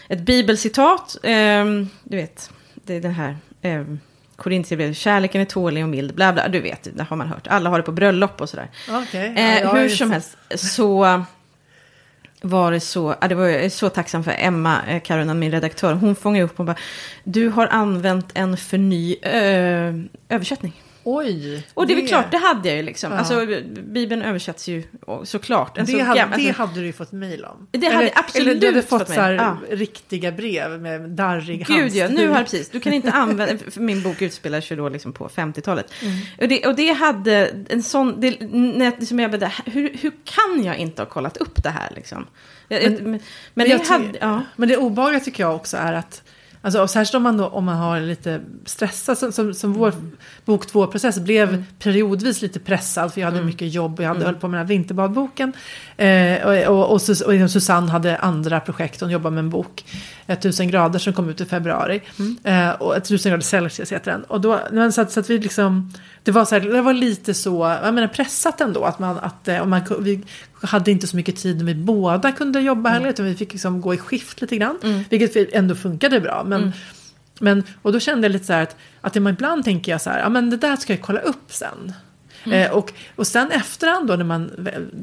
[0.09, 1.17] ett bibelcitat.
[1.23, 2.51] ehm, du vet,
[2.87, 3.37] det är den här.
[3.63, 4.01] Um,
[4.37, 7.47] Korintierbrevet, kärleken är tålig och mild, bla bla, du vet, det har man hört.
[7.47, 8.69] Alla har det på bröllop och sådär.
[8.91, 9.35] Okej.
[9.37, 11.23] Eh, Ja, hur som helst så
[12.41, 15.51] var det så, ja, det var, jag är så tacksam för Emma eh, Karunan, min
[15.51, 15.95] redaktör.
[15.95, 16.77] Hon fångade upp och bara,
[17.25, 20.83] du har använt en för ny ö, översättning.
[21.09, 21.67] Oj.
[21.75, 23.13] Och det är väl klart, det hade jag ju liksom.
[23.13, 23.19] Ja.
[23.19, 23.47] Alltså,
[23.83, 24.83] Bibeln översätts ju
[25.25, 25.79] såklart.
[25.79, 27.67] En det, så hade, gammal- det alltså, hade du ju fått mejl om.
[27.71, 29.57] Det hade eller, absolut Eller du hade fått fått så här Ja.
[29.71, 32.11] riktiga brev med darrig Gud ja, handstil.
[32.25, 32.71] nu har det precis.
[32.71, 35.93] Du kan inte använda, min bok utspelar sig då liksom på 50-talet.
[36.03, 36.15] Mm.
[36.41, 40.65] Och, det, och det hade en sån, det, när, liksom jag bara, hur, hur kan
[40.65, 42.27] jag inte ha kollat upp det här liksom?
[42.69, 43.21] Jag- Men- men,
[43.55, 44.43] men, jag det hade, ja.
[44.57, 46.23] Men det obehagliga tycker jag också är att
[46.67, 49.93] Alltså, och särskilt om man, då, om man har lite stressad, som, som, som vår
[50.45, 54.35] bok 2-process blev periodvis lite pressad för jag hade mycket jobb och jag hade höll
[54.35, 55.53] på med den här vinterbadboken.
[55.97, 59.85] Eh, och, och, och, Sus- och Susanne hade andra projekt, hon jobbade med en bok,
[60.27, 62.01] 1000 grader som kom ut i februari.
[62.45, 64.25] Eh, och 1000 grader Celsius heter den.
[64.25, 65.93] Och då, men så, att, så att vi liksom,
[66.27, 69.49] det var, så här, det var lite så, jag menar pressat ändå, att man, att,
[69.49, 70.21] eh, om man, vi
[70.63, 73.81] hade inte så mycket tid när vi båda kunde jobba heller, utan vi fick liksom
[73.81, 75.05] gå i skift lite grann.
[75.11, 76.45] Vilket ändå funkade bra.
[76.47, 76.73] Men,
[77.41, 80.19] men, och då kände jag lite så här att, att ibland tänker jag så här,
[80.19, 81.93] ja men det där ska jag kolla upp sen.
[82.53, 84.51] Eh, och, och sen efterhand då när man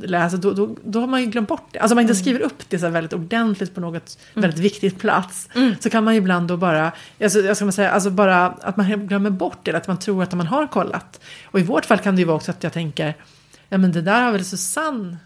[0.02, 1.80] läser, då, då, då har man ju glömt bort det.
[1.80, 5.00] Alltså om man inte skriver upp det så här väldigt ordentligt på något väldigt viktigt
[5.00, 5.50] plats.
[5.80, 6.92] Så kan man ju ibland då bara,
[7.24, 10.34] alltså, jag ska säga, alltså bara att man glömmer bort det, att man tror att
[10.34, 11.20] man har kollat.
[11.46, 13.14] Och i vårt fall kan det ju vara också att jag tänker,
[13.70, 15.18] ja men det där har väl Susanne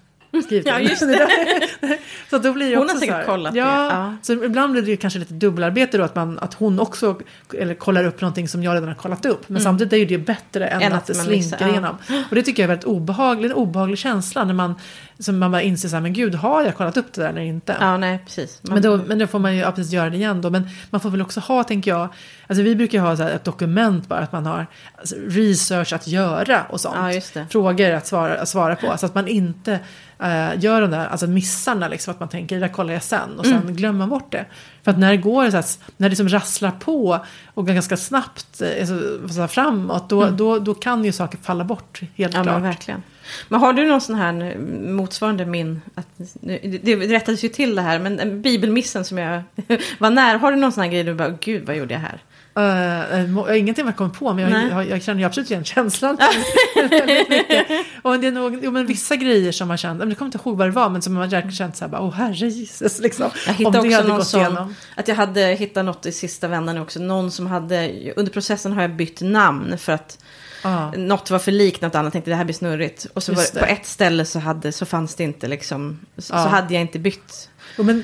[0.44, 1.00] skrivit Ja, just
[2.30, 4.16] så att då blir det Hon har säkert så kollat det, ja, ja.
[4.22, 7.20] Så ibland blir det ju kanske lite dubbelarbete då att, man, att hon också
[7.54, 9.50] eller, kollar upp någonting som jag redan har kollat upp.
[9.50, 11.68] Men samtidigt är ju det bättre än, Än att, att det slinker ja.
[11.68, 11.98] igenom.
[12.30, 14.76] Och det tycker jag är väldigt obehagligt, en obehaglig känsla när man,
[15.20, 17.42] som man bara inser så här, men gud, har jag kollat upp det där eller
[17.42, 17.76] inte?
[17.80, 18.60] ja, nej, precis.
[18.64, 20.50] Man, Men då, men då får man ju ja, precis göra det igen då.
[20.50, 22.08] Men man får väl också ha, tänker jag,
[22.48, 25.94] alltså vi brukar ju ha så här ett dokument bara, att man har alltså, research
[25.94, 27.26] att göra och sånt.
[27.36, 27.46] Ja.
[27.50, 28.98] Frågor att svara, att svara på.
[28.98, 29.80] Så att man inte
[30.20, 33.40] eh, gör de där alltså missarna, liksom, att man tänker det där kollar jag sen
[33.40, 33.76] och sen Mm.
[33.76, 34.46] glömmer man bort det.
[34.88, 35.66] För att när det går, så här,
[35.98, 40.60] när det liksom rasslar på och ganska snabbt eh, så, så här, framåt, då, då,
[40.60, 42.48] då kan ju saker falla bort helt Mm.
[42.48, 42.76] Ja, men klart.
[42.76, 43.04] verkligen.
[43.50, 44.58] Men har du någon sån här nu,
[44.92, 49.44] motsvarande min, att, det det rättades ju till det här, men en bibelmissen som jag
[50.00, 52.22] var nära, har du någon sån här grej du bara, gud vad gjorde jag här?
[52.58, 56.18] Uh, ingenting jag kommer på, men jag, jag, jag känner ju absolut igen känslan.
[58.02, 60.58] Och det är nog, jo, men vissa grejer som man känt, jag kommer inte ihåg
[60.58, 63.30] vad det var, men som man verkligen känt så här, bara, åh herre Jesus, liksom.
[63.48, 64.76] Jag hittade också hade någon igenom.
[64.96, 68.82] att jag hade hittat något i sista vändan också, någon som hade, under processen har
[68.82, 70.20] jag bytt namn för att
[70.64, 70.92] Ja.
[70.98, 73.08] något var för likt något annat, tänkte det här blir snurrigt.
[73.14, 76.44] Och så var på ett ställe så, hade, så fanns det inte liksom, så, Ja.
[76.44, 77.50] så hade jag inte bytt.
[77.78, 78.04] Jo, men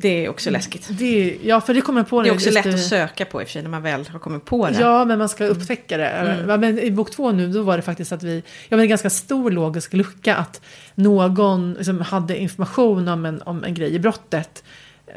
[0.00, 0.88] Det är också läskigt.
[0.90, 3.44] det, ja, för det kommer på Det är också lätt det- att söka på i
[3.44, 4.78] och för sig när man väl har kommit på det.
[4.80, 6.06] Ja, men man ska upptäcka det.
[6.08, 6.48] Mm.
[6.50, 9.10] Ja, Men I bok två nu, då var det faktiskt att vi, jag en ganska
[9.10, 10.60] stor logisk lucka att
[10.94, 14.64] någon liksom hade information om en, om en grej i brottet.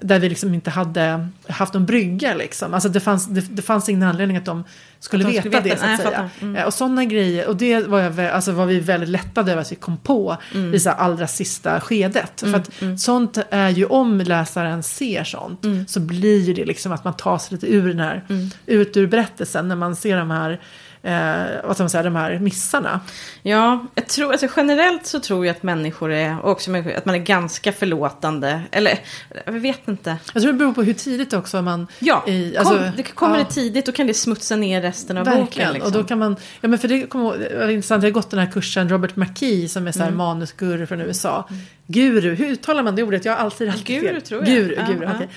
[0.02, 2.74] Där vi liksom inte hade haft någon brygga liksom.
[2.74, 4.63] Alltså det fanns, det, det fanns ingen anledning att de
[5.00, 5.76] skulle de veta skulle veta.
[5.76, 6.30] det så att säga.
[6.42, 6.56] Mm.
[6.56, 9.72] Eh, Och sådana grejer, och det var, jag, alltså var vi väldigt lättade över att
[9.72, 10.74] vi kom på Mm.
[10.74, 12.42] i så allra sista skedet.
[12.42, 12.70] För att
[13.02, 15.88] sånt är ju, om läsaren ser sånt, Mm.
[15.88, 18.24] så blir det liksom att man tar sig lite ur den här,
[18.66, 20.60] ut ur berättelsen när man ser de här,
[21.04, 23.00] eh, vad ska man säga, de här missarna.
[23.42, 27.06] Ja, jag tror, alltså generellt så tror jag att människor är, och också människor, att
[27.06, 28.62] man är ganska förlåtande.
[28.72, 29.00] Eller,
[29.46, 30.18] jag vet inte.
[30.34, 31.88] Jag tror det beror på hur tidigt också man...
[32.00, 33.44] Ja, i, alltså, kom, det kommer ja.
[33.44, 35.73] det tidigt, då kan det smutsa ner resten av Verkligen, boken.
[35.73, 35.88] Liksom.
[35.93, 38.30] och då kan man, ja men för det kommer det var intressant, jag har gått
[38.32, 40.17] den här kursen, Robert McKee som är så här Mm.
[40.17, 41.50] manusguru från USA.
[41.88, 43.26] Guru, hur uttalar man det ordet?
[43.26, 44.21] Jag har alltid alltid Guru, fel.
[44.21, 44.50] tror jag.
[44.50, 45.12] Guru, guru, ja.
[45.15, 45.28] okej.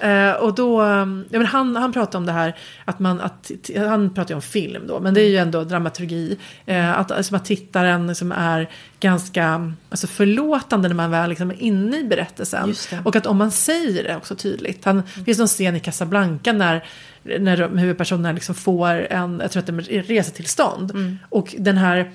[0.00, 3.50] Eh, och då, um, ja, men han, han pratar om det här, att man, att,
[3.76, 6.38] han pratar ju om film då, men det är ju ändå dramaturgi.
[6.66, 11.62] Eh, att, alltså, att tittaren som är ganska alltså, förlåtande när man väl liksom är
[11.62, 12.74] inne i berättelsen.
[13.04, 14.84] Och att om man säger det också tydligt.
[14.84, 16.84] Han, Det finns någon scen i Casablanca när,
[17.22, 21.18] när huvudpersonerna liksom får en, jag tror att det är resetillstånd.
[21.28, 22.12] Och den här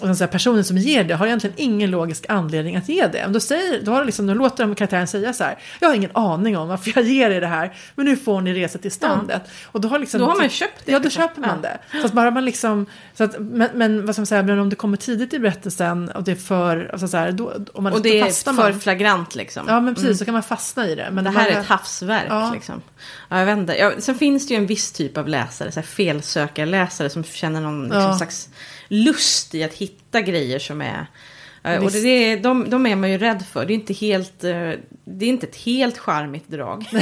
[0.00, 3.06] och sen så här, personen som ger det har egentligen ingen logisk anledning att ge
[3.06, 3.26] det.
[3.28, 6.10] Då, säger, då, har liksom, då låter de karaktären säga så här, jag har ingen
[6.14, 9.42] aning om varför jag ger er det här, men nu får ni resa till ståndet.
[9.44, 9.50] Ja.
[9.64, 10.92] Och då har, liksom, då har man köpt det.
[10.92, 11.22] Ja, då liksom.
[11.22, 11.78] köper man det.
[12.00, 14.70] Så att bara man liksom, så att, men, men vad ska man säga, men om
[14.70, 17.92] det kommer tidigt i berättelsen och det är för, alltså så här, då, om man,
[17.92, 19.64] och det är för man, flagrant liksom.
[19.68, 20.16] Ja, men precis, mm.
[20.16, 21.08] så kan man fastna i det.
[21.12, 22.50] Men det, här bara, är ett havsverk ja.
[22.54, 22.82] liksom.
[23.28, 23.76] Ja, jag vet inte.
[23.76, 27.60] Ja, sen finns det ju en viss typ av läsare, så här felsökarläsare som känner
[27.60, 28.16] någon liksom, ja.
[28.16, 28.48] slags
[28.90, 31.06] lust i att hitta grejer som är...
[31.62, 31.82] Visst.
[31.82, 33.66] Och det, de, de är man ju rädd för.
[33.66, 34.70] Det är inte, helt, eh,
[35.04, 36.84] det är inte ett helt charmigt drag.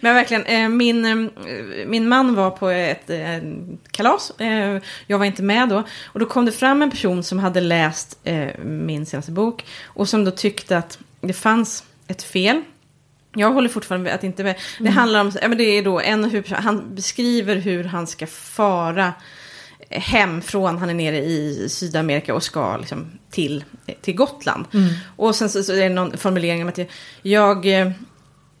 [0.00, 1.30] Men verkligen, eh, min, eh,
[1.86, 3.10] min man var på ett
[3.90, 4.32] kalas.
[5.06, 5.82] Jag var inte med då.
[6.04, 8.18] Och då kom det fram en person som hade läst
[8.64, 9.64] min senaste bok.
[9.84, 12.62] Och som då tyckte att det fanns ett fel.
[13.34, 14.56] Jag håller fortfarande att inte med.
[14.78, 14.92] Det mm.
[14.92, 19.12] handlar om, ja, men det är då en hur, han beskriver hur han ska fara
[19.90, 23.64] hem från, han är nere i Sydamerika och ska liksom till,
[24.00, 24.64] till Gotland.
[24.74, 24.88] Mm.
[25.16, 26.88] Och sen så, så, är det någon formulering om att jag,
[27.22, 27.90] jag eh,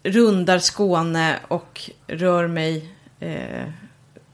[0.02, 3.64] rundar Skåne och rör mig eh,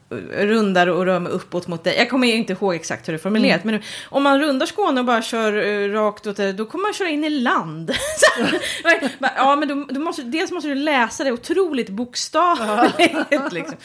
[0.09, 1.95] rundar och rör mig uppåt mot dig.
[1.97, 3.63] Jag kommer inte ihåg exakt hur det är formulerat.
[3.63, 3.75] Mm.
[3.75, 6.93] Men om man rundar Skåne och bara kör uh, rakt åt det, då kommer man
[6.93, 7.91] köra in i land.
[9.35, 13.15] ja, men då, då, måste, dels måste du läsa det otroligt bokstavligt.
[13.51, 13.77] liksom.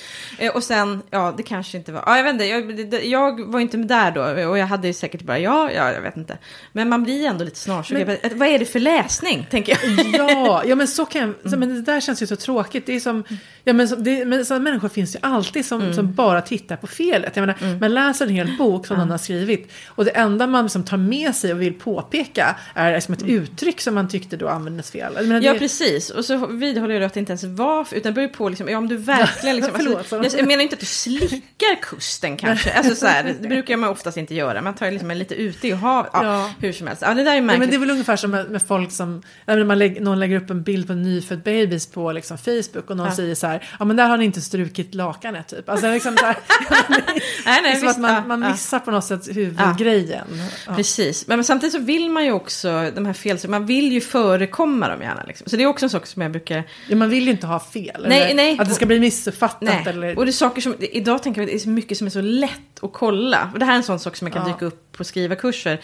[0.43, 2.03] uh, och sen, ja, det kanske inte var...
[2.07, 4.51] Ja, jag vet inte, jag, jag var inte med där då.
[4.51, 6.39] Och jag hade säkert bara, ja, ja, jag vet inte.
[6.73, 7.83] Men man blir ändå lite.
[7.91, 8.17] Men...
[8.35, 10.07] Vad är det för läsning, tänker jag.
[10.15, 11.47] ja, ja, men så kan jag...
[11.47, 11.61] Mm.
[11.61, 12.87] Men det där känns ju så tråkigt.
[12.87, 13.25] Det är som...
[13.65, 15.95] Ja, men, det, men sådana människor finns ju alltid som, mm.
[15.95, 17.37] som bara tittar på felet.
[17.37, 17.79] Jag menar, mm.
[17.79, 19.07] Man läser en hel bok som mm.
[19.07, 22.95] någon har skrivit och det enda man liksom tar med sig och vill påpeka är
[22.95, 23.35] liksom ett mm.
[23.35, 25.13] uttryck som man tyckte då användes fel.
[25.15, 25.47] Menar, det...
[25.47, 26.11] Ja, precis.
[26.11, 28.79] Och så vidhåller jag att det inte ens var, utan det beror på liksom, ja,
[28.79, 29.57] om du verkligen...
[29.57, 32.73] Liksom, alltså, jag menar inte att du slickar kusten kanske.
[32.73, 34.63] Alltså, så här, det brukar man oftast inte göra.
[34.63, 36.51] Man tar liksom en lite ute i havet, ja, ja.
[36.61, 37.03] hur som helst.
[37.03, 37.53] Ja, det där är märkligt.
[37.53, 40.19] Ja, men det är väl ungefär som med, med folk som, när man lägger, någon
[40.19, 43.47] lägger upp en bild på en nyfödd bebis på liksom, Facebook och någon säger så
[43.47, 45.69] här, ja men där har ni inte strukit lakanet typ.
[45.69, 46.37] Alltså, liksom så här,
[47.45, 50.27] nej, nej, visst, att man, man missar på något sätt huvudgrejen.
[50.67, 50.75] Ja.
[50.75, 54.01] Precis, men, men, samtidigt så vill man ju också, de här fel, man vill ju
[54.01, 55.23] förekomma dem gärna.
[55.27, 55.47] Liksom.
[55.49, 56.65] Så det är också en sak som jag brukar...
[56.89, 58.07] Ja, man vill ju inte ha fel.
[58.09, 58.59] Nej, eller nej.
[58.59, 59.63] Att det ska bli missuppfattat.
[59.63, 59.85] Nej.
[59.87, 60.19] Eller...
[60.19, 62.11] Och det är saker som, idag tänker jag att det är så mycket som är
[62.11, 63.51] så lätt att kolla.
[63.53, 64.55] Och det här är en sån sak som jag kan ja.
[64.55, 65.81] dyka upp på skrivarkurser.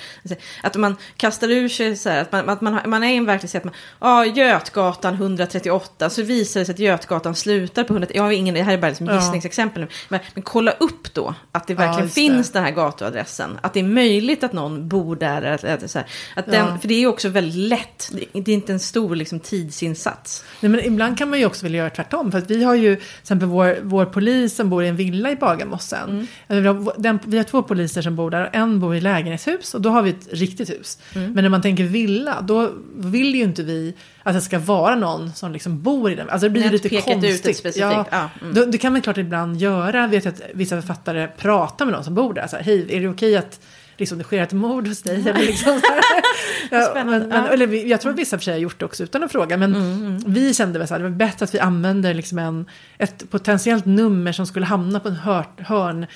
[0.62, 3.26] Att man kastar ur sig så här, att man, att man, man är i en
[3.26, 8.22] verklighet, man, ja, Götgatan 138, så visar det sig att Götgatan slutar på 100, jag
[8.22, 9.14] har ingen, det här är bara liksom ja.
[9.14, 12.58] gissningsexempel nu, men, men, kolla upp då att det verkligen ja, finns det.
[12.58, 16.08] den här gatuadressen, att det är möjligt att någon bor där, att, att, så här,
[16.36, 16.78] att den, ja.
[16.78, 20.44] för det är också väldigt lätt, det, det är inte en stor liksom, tidsinsats.
[20.60, 22.96] Nej, men ibland kan man ju också vilja göra tvärtom, för att vi har ju
[22.96, 26.10] till exempel vår, vår polis som bor i en villa i Bagarmossen,
[26.48, 26.62] mm.
[26.62, 29.74] vi, har, den, vi har två poliser som bor där, och en bor i lägenhetshus
[29.74, 30.98] och då har vi ett riktigt hus.
[31.14, 31.32] Mm.
[31.32, 35.32] Men när man tänker villa, då vill ju inte vi att det ska vara någon
[35.32, 36.30] som liksom bor i den.
[36.30, 37.24] Alltså det blir lite konstigt.
[37.24, 37.76] Ut specifikt.
[37.76, 38.30] Ja, ja.
[38.40, 38.54] Mm.
[38.54, 40.00] Då, det kan man klart ibland göra.
[40.00, 42.46] Jag vet att vissa författare pratar med någon som bor där.
[42.46, 43.60] Så här, Hej, är det okej att
[43.98, 45.28] liksom, det sker ett mord hos dig.
[45.28, 45.80] Eller liksom,
[46.70, 47.48] ja, men, men, ja.
[47.48, 49.56] eller, jag tror att vissa för sig har gjort det också utan att fråga.
[49.56, 50.22] Men mm, mm.
[50.26, 52.66] vi kände att det var bättre att vi använder liksom en,
[52.98, 56.06] ett potentiellt nummer som skulle hamna på en hör, hörn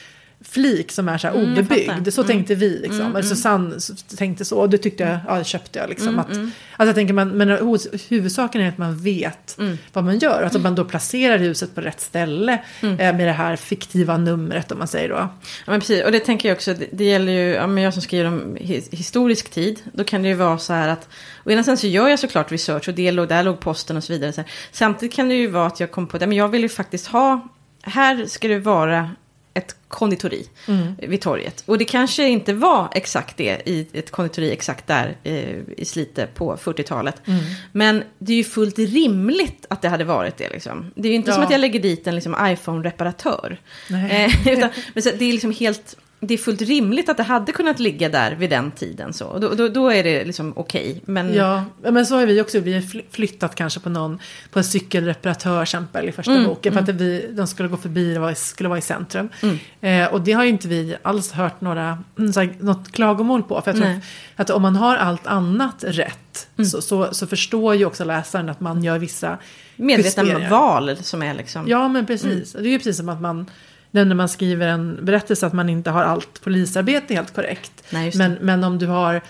[0.45, 2.15] flik som är så här mm, obebyggd.
[2.15, 2.29] så mm.
[2.29, 3.01] tänkte vi liksom.
[3.01, 3.75] Mm, Eller Susanne
[4.17, 4.59] tänkte så.
[4.59, 6.09] Och det tyckte jag, ja det köpte jag liksom.
[6.09, 6.51] Mm, att, mm.
[6.77, 7.79] Alltså jag tänker man, men
[8.09, 9.79] huvudsaken är att man vet mm.
[9.93, 10.43] vad man gör.
[10.43, 12.63] Att man då placerar huset på rätt ställe.
[12.83, 15.15] Eh, med det här fiktiva numret om man säger då.
[15.15, 15.31] Ja
[15.67, 16.05] men precis.
[16.05, 16.75] Och det tänker jag också.
[16.75, 18.57] Det, det gäller ju, ja, men jag som skriver om
[18.91, 19.81] historisk tid.
[19.93, 21.09] Då kan det ju vara så här att.
[21.45, 22.89] Å ena sidan så gör jag såklart research.
[22.89, 24.33] Och det låg, där låg posten och så vidare.
[24.33, 26.27] Så Samtidigt kan det ju vara att jag kom på det.
[26.27, 27.49] Men jag vill ju faktiskt ha.
[27.83, 29.11] Här ska det vara
[29.55, 30.95] ett konditori mm.
[30.99, 31.63] vid torget.
[31.67, 36.27] Och det kanske inte var exakt det i ett konditori exakt där eh, i Slite
[36.35, 37.23] på 40-talet.
[37.25, 37.41] Mm.
[37.73, 40.51] Men det är ju fullt rimligt att det hade varit det.
[40.51, 40.93] Liksom.
[40.95, 41.35] Det är ju inte ja.
[41.35, 43.57] som att jag lägger dit en liksom, iPhone-reparatör.
[43.91, 47.53] Eh, utan, men så, det är liksom helt det är fullt rimligt att det hade
[47.53, 49.13] kunnat ligga där vid den tiden.
[49.13, 49.39] Så.
[49.39, 50.91] Då, då, då är det liksom okej.
[50.91, 51.01] Okay.
[51.05, 51.35] Men...
[51.35, 54.19] Ja, men så har vi också vi flyttat kanske på någon,
[54.51, 56.73] på en cykelreparatör exempel i första mm, boken.
[56.73, 56.95] För mm.
[56.95, 59.29] att vi, de skulle gå förbi, det skulle vara i centrum.
[59.43, 59.59] Mm.
[59.81, 63.61] Eh, och det har ju inte vi alls hört några, mm, här, något klagomål på.
[63.61, 64.01] För jag tror
[64.37, 66.69] att om man har allt annat rätt mm.
[66.69, 69.39] så, så, så, förstår ju också läsaren att man gör vissa
[69.77, 71.69] Medvetna val som är liksom.
[71.69, 72.55] Ja, men precis.
[72.55, 72.63] Mm.
[72.63, 73.47] Det är ju precis som att man
[73.93, 77.85] när man skriver en berättelse att man inte har allt polisarbete helt korrekt.
[77.91, 79.21] Nej, men, men om du har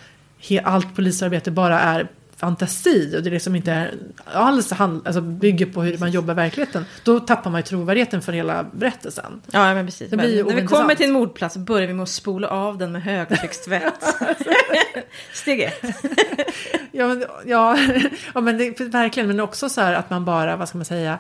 [0.63, 2.09] allt polisarbete bara är
[2.43, 3.95] fantasi och det liksom inte är
[4.25, 6.85] alls hand, alltså bygger på hur man jobbar i verkligheten.
[7.05, 9.43] Då tappar man ju trovärdigheten för hela berättelsen.
[9.51, 10.11] Ja, men precis.
[10.11, 12.79] Det blir ju När vi kommer till en mordplats börjar vi med att spola av
[12.79, 14.05] den med högtryckstvätt.
[15.33, 15.85] Steg ett.
[16.93, 17.79] Ja, men, ja,
[18.35, 19.29] ja men det, verkligen.
[19.29, 21.19] Men också så här att man bara, vad ska man säga,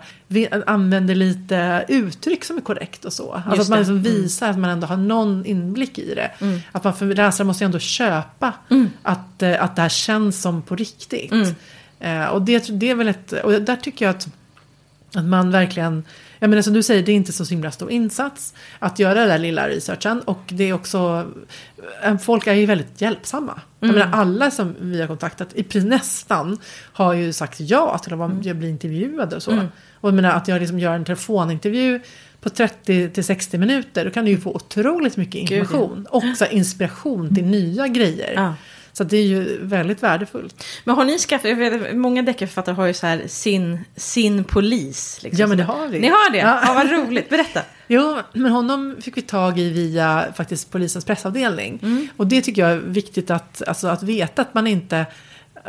[0.66, 3.32] använder lite uttryck som är korrekt och så.
[3.32, 3.84] Alltså Just att man det.
[3.84, 4.02] Mm.
[4.02, 6.30] liksom visar att man ändå har någon inblick i det.
[6.72, 8.90] Att man för läsaren måste ju ändå köpa Mm.
[9.02, 11.32] att, eh, att det här känns som på riktigt.
[12.00, 14.28] Eh, och det, det är väl ett, och där tycker jag att,
[15.14, 16.04] att man verkligen
[16.42, 19.28] jag menar som du säger, det är inte så himla stor insats att göra den
[19.28, 20.20] där lilla researchen.
[20.20, 21.26] Och det är också,
[22.02, 23.60] eh, folk är ju väldigt hjälpsamma.
[23.80, 26.58] Jag menar alla som vi har kontaktat, i nästan,
[26.92, 29.66] har ju sagt ja till att vara, bli intervjuade och så.
[30.02, 32.00] Och jag menar att jag liksom gör en telefonintervju
[32.40, 35.56] på 30 till 60 minuter, då kan du ju få otroligt mycket Gud, ja.
[35.60, 36.06] information.
[36.10, 38.32] Och så inspiration till nya grejer.
[38.34, 38.54] Ja.
[38.92, 40.64] Så det är ju väldigt värdefullt.
[40.84, 45.20] Men har ni skaffat, jag vet, många deckarförfattare har ju så här sin, sin polis.
[45.22, 45.40] Liksom.
[45.40, 46.00] Ja, men det har vi.
[46.00, 46.38] Ni har det?
[46.38, 46.60] Ja.
[46.66, 47.28] Ja, vad roligt.
[47.28, 47.60] Berätta.
[47.88, 51.78] Jo, men honom fick vi tag i via faktiskt polisens pressavdelning.
[51.82, 52.08] Mm.
[52.16, 55.06] Och det tycker jag är viktigt att, alltså, att veta att man inte...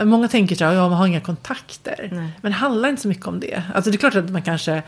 [0.04, 2.10] Många tänker så här, ja, man har inga kontakter.
[2.12, 2.30] Nej.
[2.42, 3.64] Men det handlar inte så mycket om det.
[3.74, 4.84] Alltså det är klart att man kanske...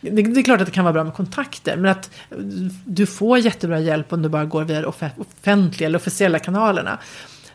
[0.00, 1.76] Det, det är klart att det kan vara bra med kontakter.
[1.76, 2.10] Men att
[2.84, 6.98] du får jättebra hjälp om du bara går via de off- offentliga eller officiella kanalerna.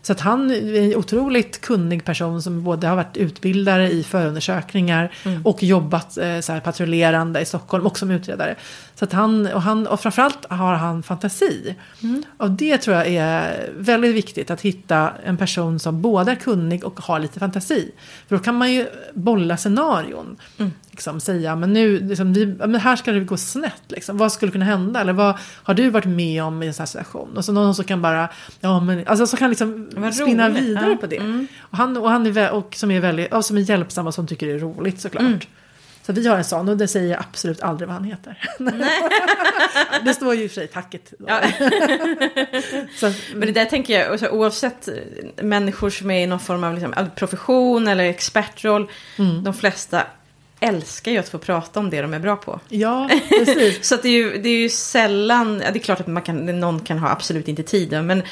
[0.05, 5.11] Så att han är en otroligt kunnig person som både har varit utbildare i förundersökningar
[5.43, 8.55] och jobbat eh, så här, patrullerande i Stockholm och som utredare.
[8.95, 11.75] Så att han, och, han, och framförallt har han fantasi.
[12.37, 16.83] Och det tror jag är väldigt viktigt att hitta en person som både är kunnig
[16.83, 17.91] och har lite fantasi.
[18.27, 20.37] För då kan man ju bolla scenarion.
[20.95, 23.81] Liksom, säga, men nu, liksom, vi, men här ska det gå snett.
[23.87, 24.17] Liksom.
[24.17, 25.01] Vad skulle kunna hända?
[25.01, 27.37] Eller vad har du varit med om i en sån här situation?
[27.37, 28.29] Och så någon som kan bara,
[28.59, 30.95] ja men, alltså som kan liksom spinna vidare Ja.
[30.95, 31.17] på det.
[31.17, 31.47] Mm.
[31.59, 34.27] Och han, och han är, och som är väldigt, och som är hjälpsam och som
[34.27, 35.21] tycker det är roligt såklart.
[35.21, 35.39] Mm.
[36.05, 38.37] Så vi har en sån och det säger jag absolut aldrig vad han heter.
[40.05, 41.13] det står ju i och för sig tacket.
[41.27, 41.41] Ja.
[42.99, 44.93] Så, Men det där tänker jag, alltså, oavsett eh,
[45.43, 48.87] människor som är i någon form av liksom, profession eller expertroll.
[49.17, 49.43] Mm.
[49.43, 50.03] De flesta
[50.59, 52.59] älskar ju att få prata om det de är bra på.
[52.69, 53.85] ja, precis.
[53.87, 56.59] Så det, är ju, det är ju sällan, ja, det är klart att man kan,
[56.59, 58.23] någon kan ha absolut inte tid, men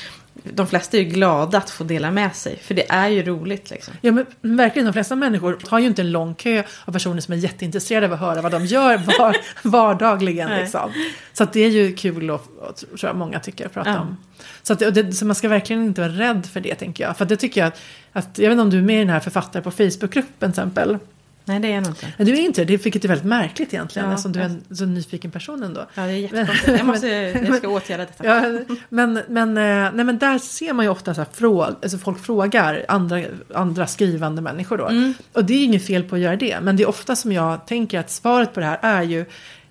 [0.44, 2.60] de flesta är ju glada att få dela med sig.
[2.64, 3.94] För det är ju roligt liksom.
[4.02, 4.26] Ja, men
[4.58, 8.06] verkligen, de flesta människor har ju inte en lång kö av personer som är jätteintresserade
[8.06, 10.50] av att höra vad de gör var, vardagligen.
[10.60, 10.92] Liksom.
[11.34, 14.00] Så att det är ju kul och, och tror jag många tycker att prata Ja.
[14.00, 14.18] om.
[14.64, 17.18] Så, att, det, så man ska verkligen inte vara rädd för det tänker jag.
[17.18, 17.80] För det tycker jag att,
[18.14, 20.62] att jag vet inte om du är med i den här författare på Facebookgruppen till
[20.62, 20.98] exempel.
[21.46, 22.24] Nej, det är jag nog inte.
[22.24, 24.08] Du är inte det, vilket är väldigt märkligt egentligen.
[24.08, 25.86] Ja, eftersom du är en så nyfiken person ändå.
[25.96, 26.78] Ja, det är jättekonstigt.
[26.78, 27.08] Jag, måste,
[27.48, 28.26] jag ska åtgärda detta.
[28.26, 31.98] Ja, men, men, eh, nej, men där ser man ju ofta så här fråg, alltså
[31.98, 33.22] folk frågar andra,
[33.54, 34.88] andra skrivande människor då.
[34.88, 35.14] Mm.
[35.34, 36.60] Och det är inget fel på att göra det.
[36.62, 39.26] Men det är ofta som jag tänker att svaret på det här är ju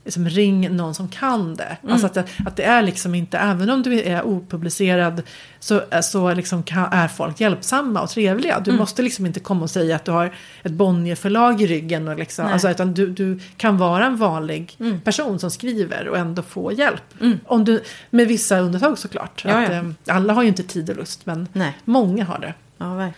[0.04, 1.76] liksom, ring någon som kan det.
[1.82, 1.92] Mm.
[1.92, 5.22] Alltså att, att det är liksom inte, även om du är opublicerad
[5.60, 8.52] så, så liksom kan, är folk hjälpsamma och trevliga.
[8.52, 8.64] Mm.
[8.64, 12.08] Du måste liksom inte komma och säga att du har ett Bonnierförlag i ryggen.
[12.08, 12.52] Och liksom, Nej.
[12.52, 15.00] alltså, utan du, du kan vara en vanlig Mm.
[15.00, 17.02] person som skriver och ändå få hjälp.
[17.46, 19.42] Om du, med vissa undantag såklart.
[19.44, 19.76] Ja, att, ja.
[19.76, 19.84] eh,
[20.16, 21.78] alla har ju inte tid och lust, men Nej.
[21.84, 22.54] många har det.
[22.78, 23.10] Ja.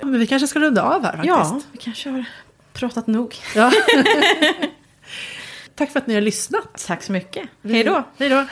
[0.00, 1.26] Men vi kanske ska runda av här faktiskt.
[1.28, 2.24] ja, vi kanske har
[2.72, 3.36] pratat nog.
[3.54, 3.72] Ja.
[5.78, 6.84] Tack för att ni har lyssnat.
[6.86, 7.48] Tack så mycket.
[7.62, 8.02] Hej då.
[8.18, 8.46] Hej då.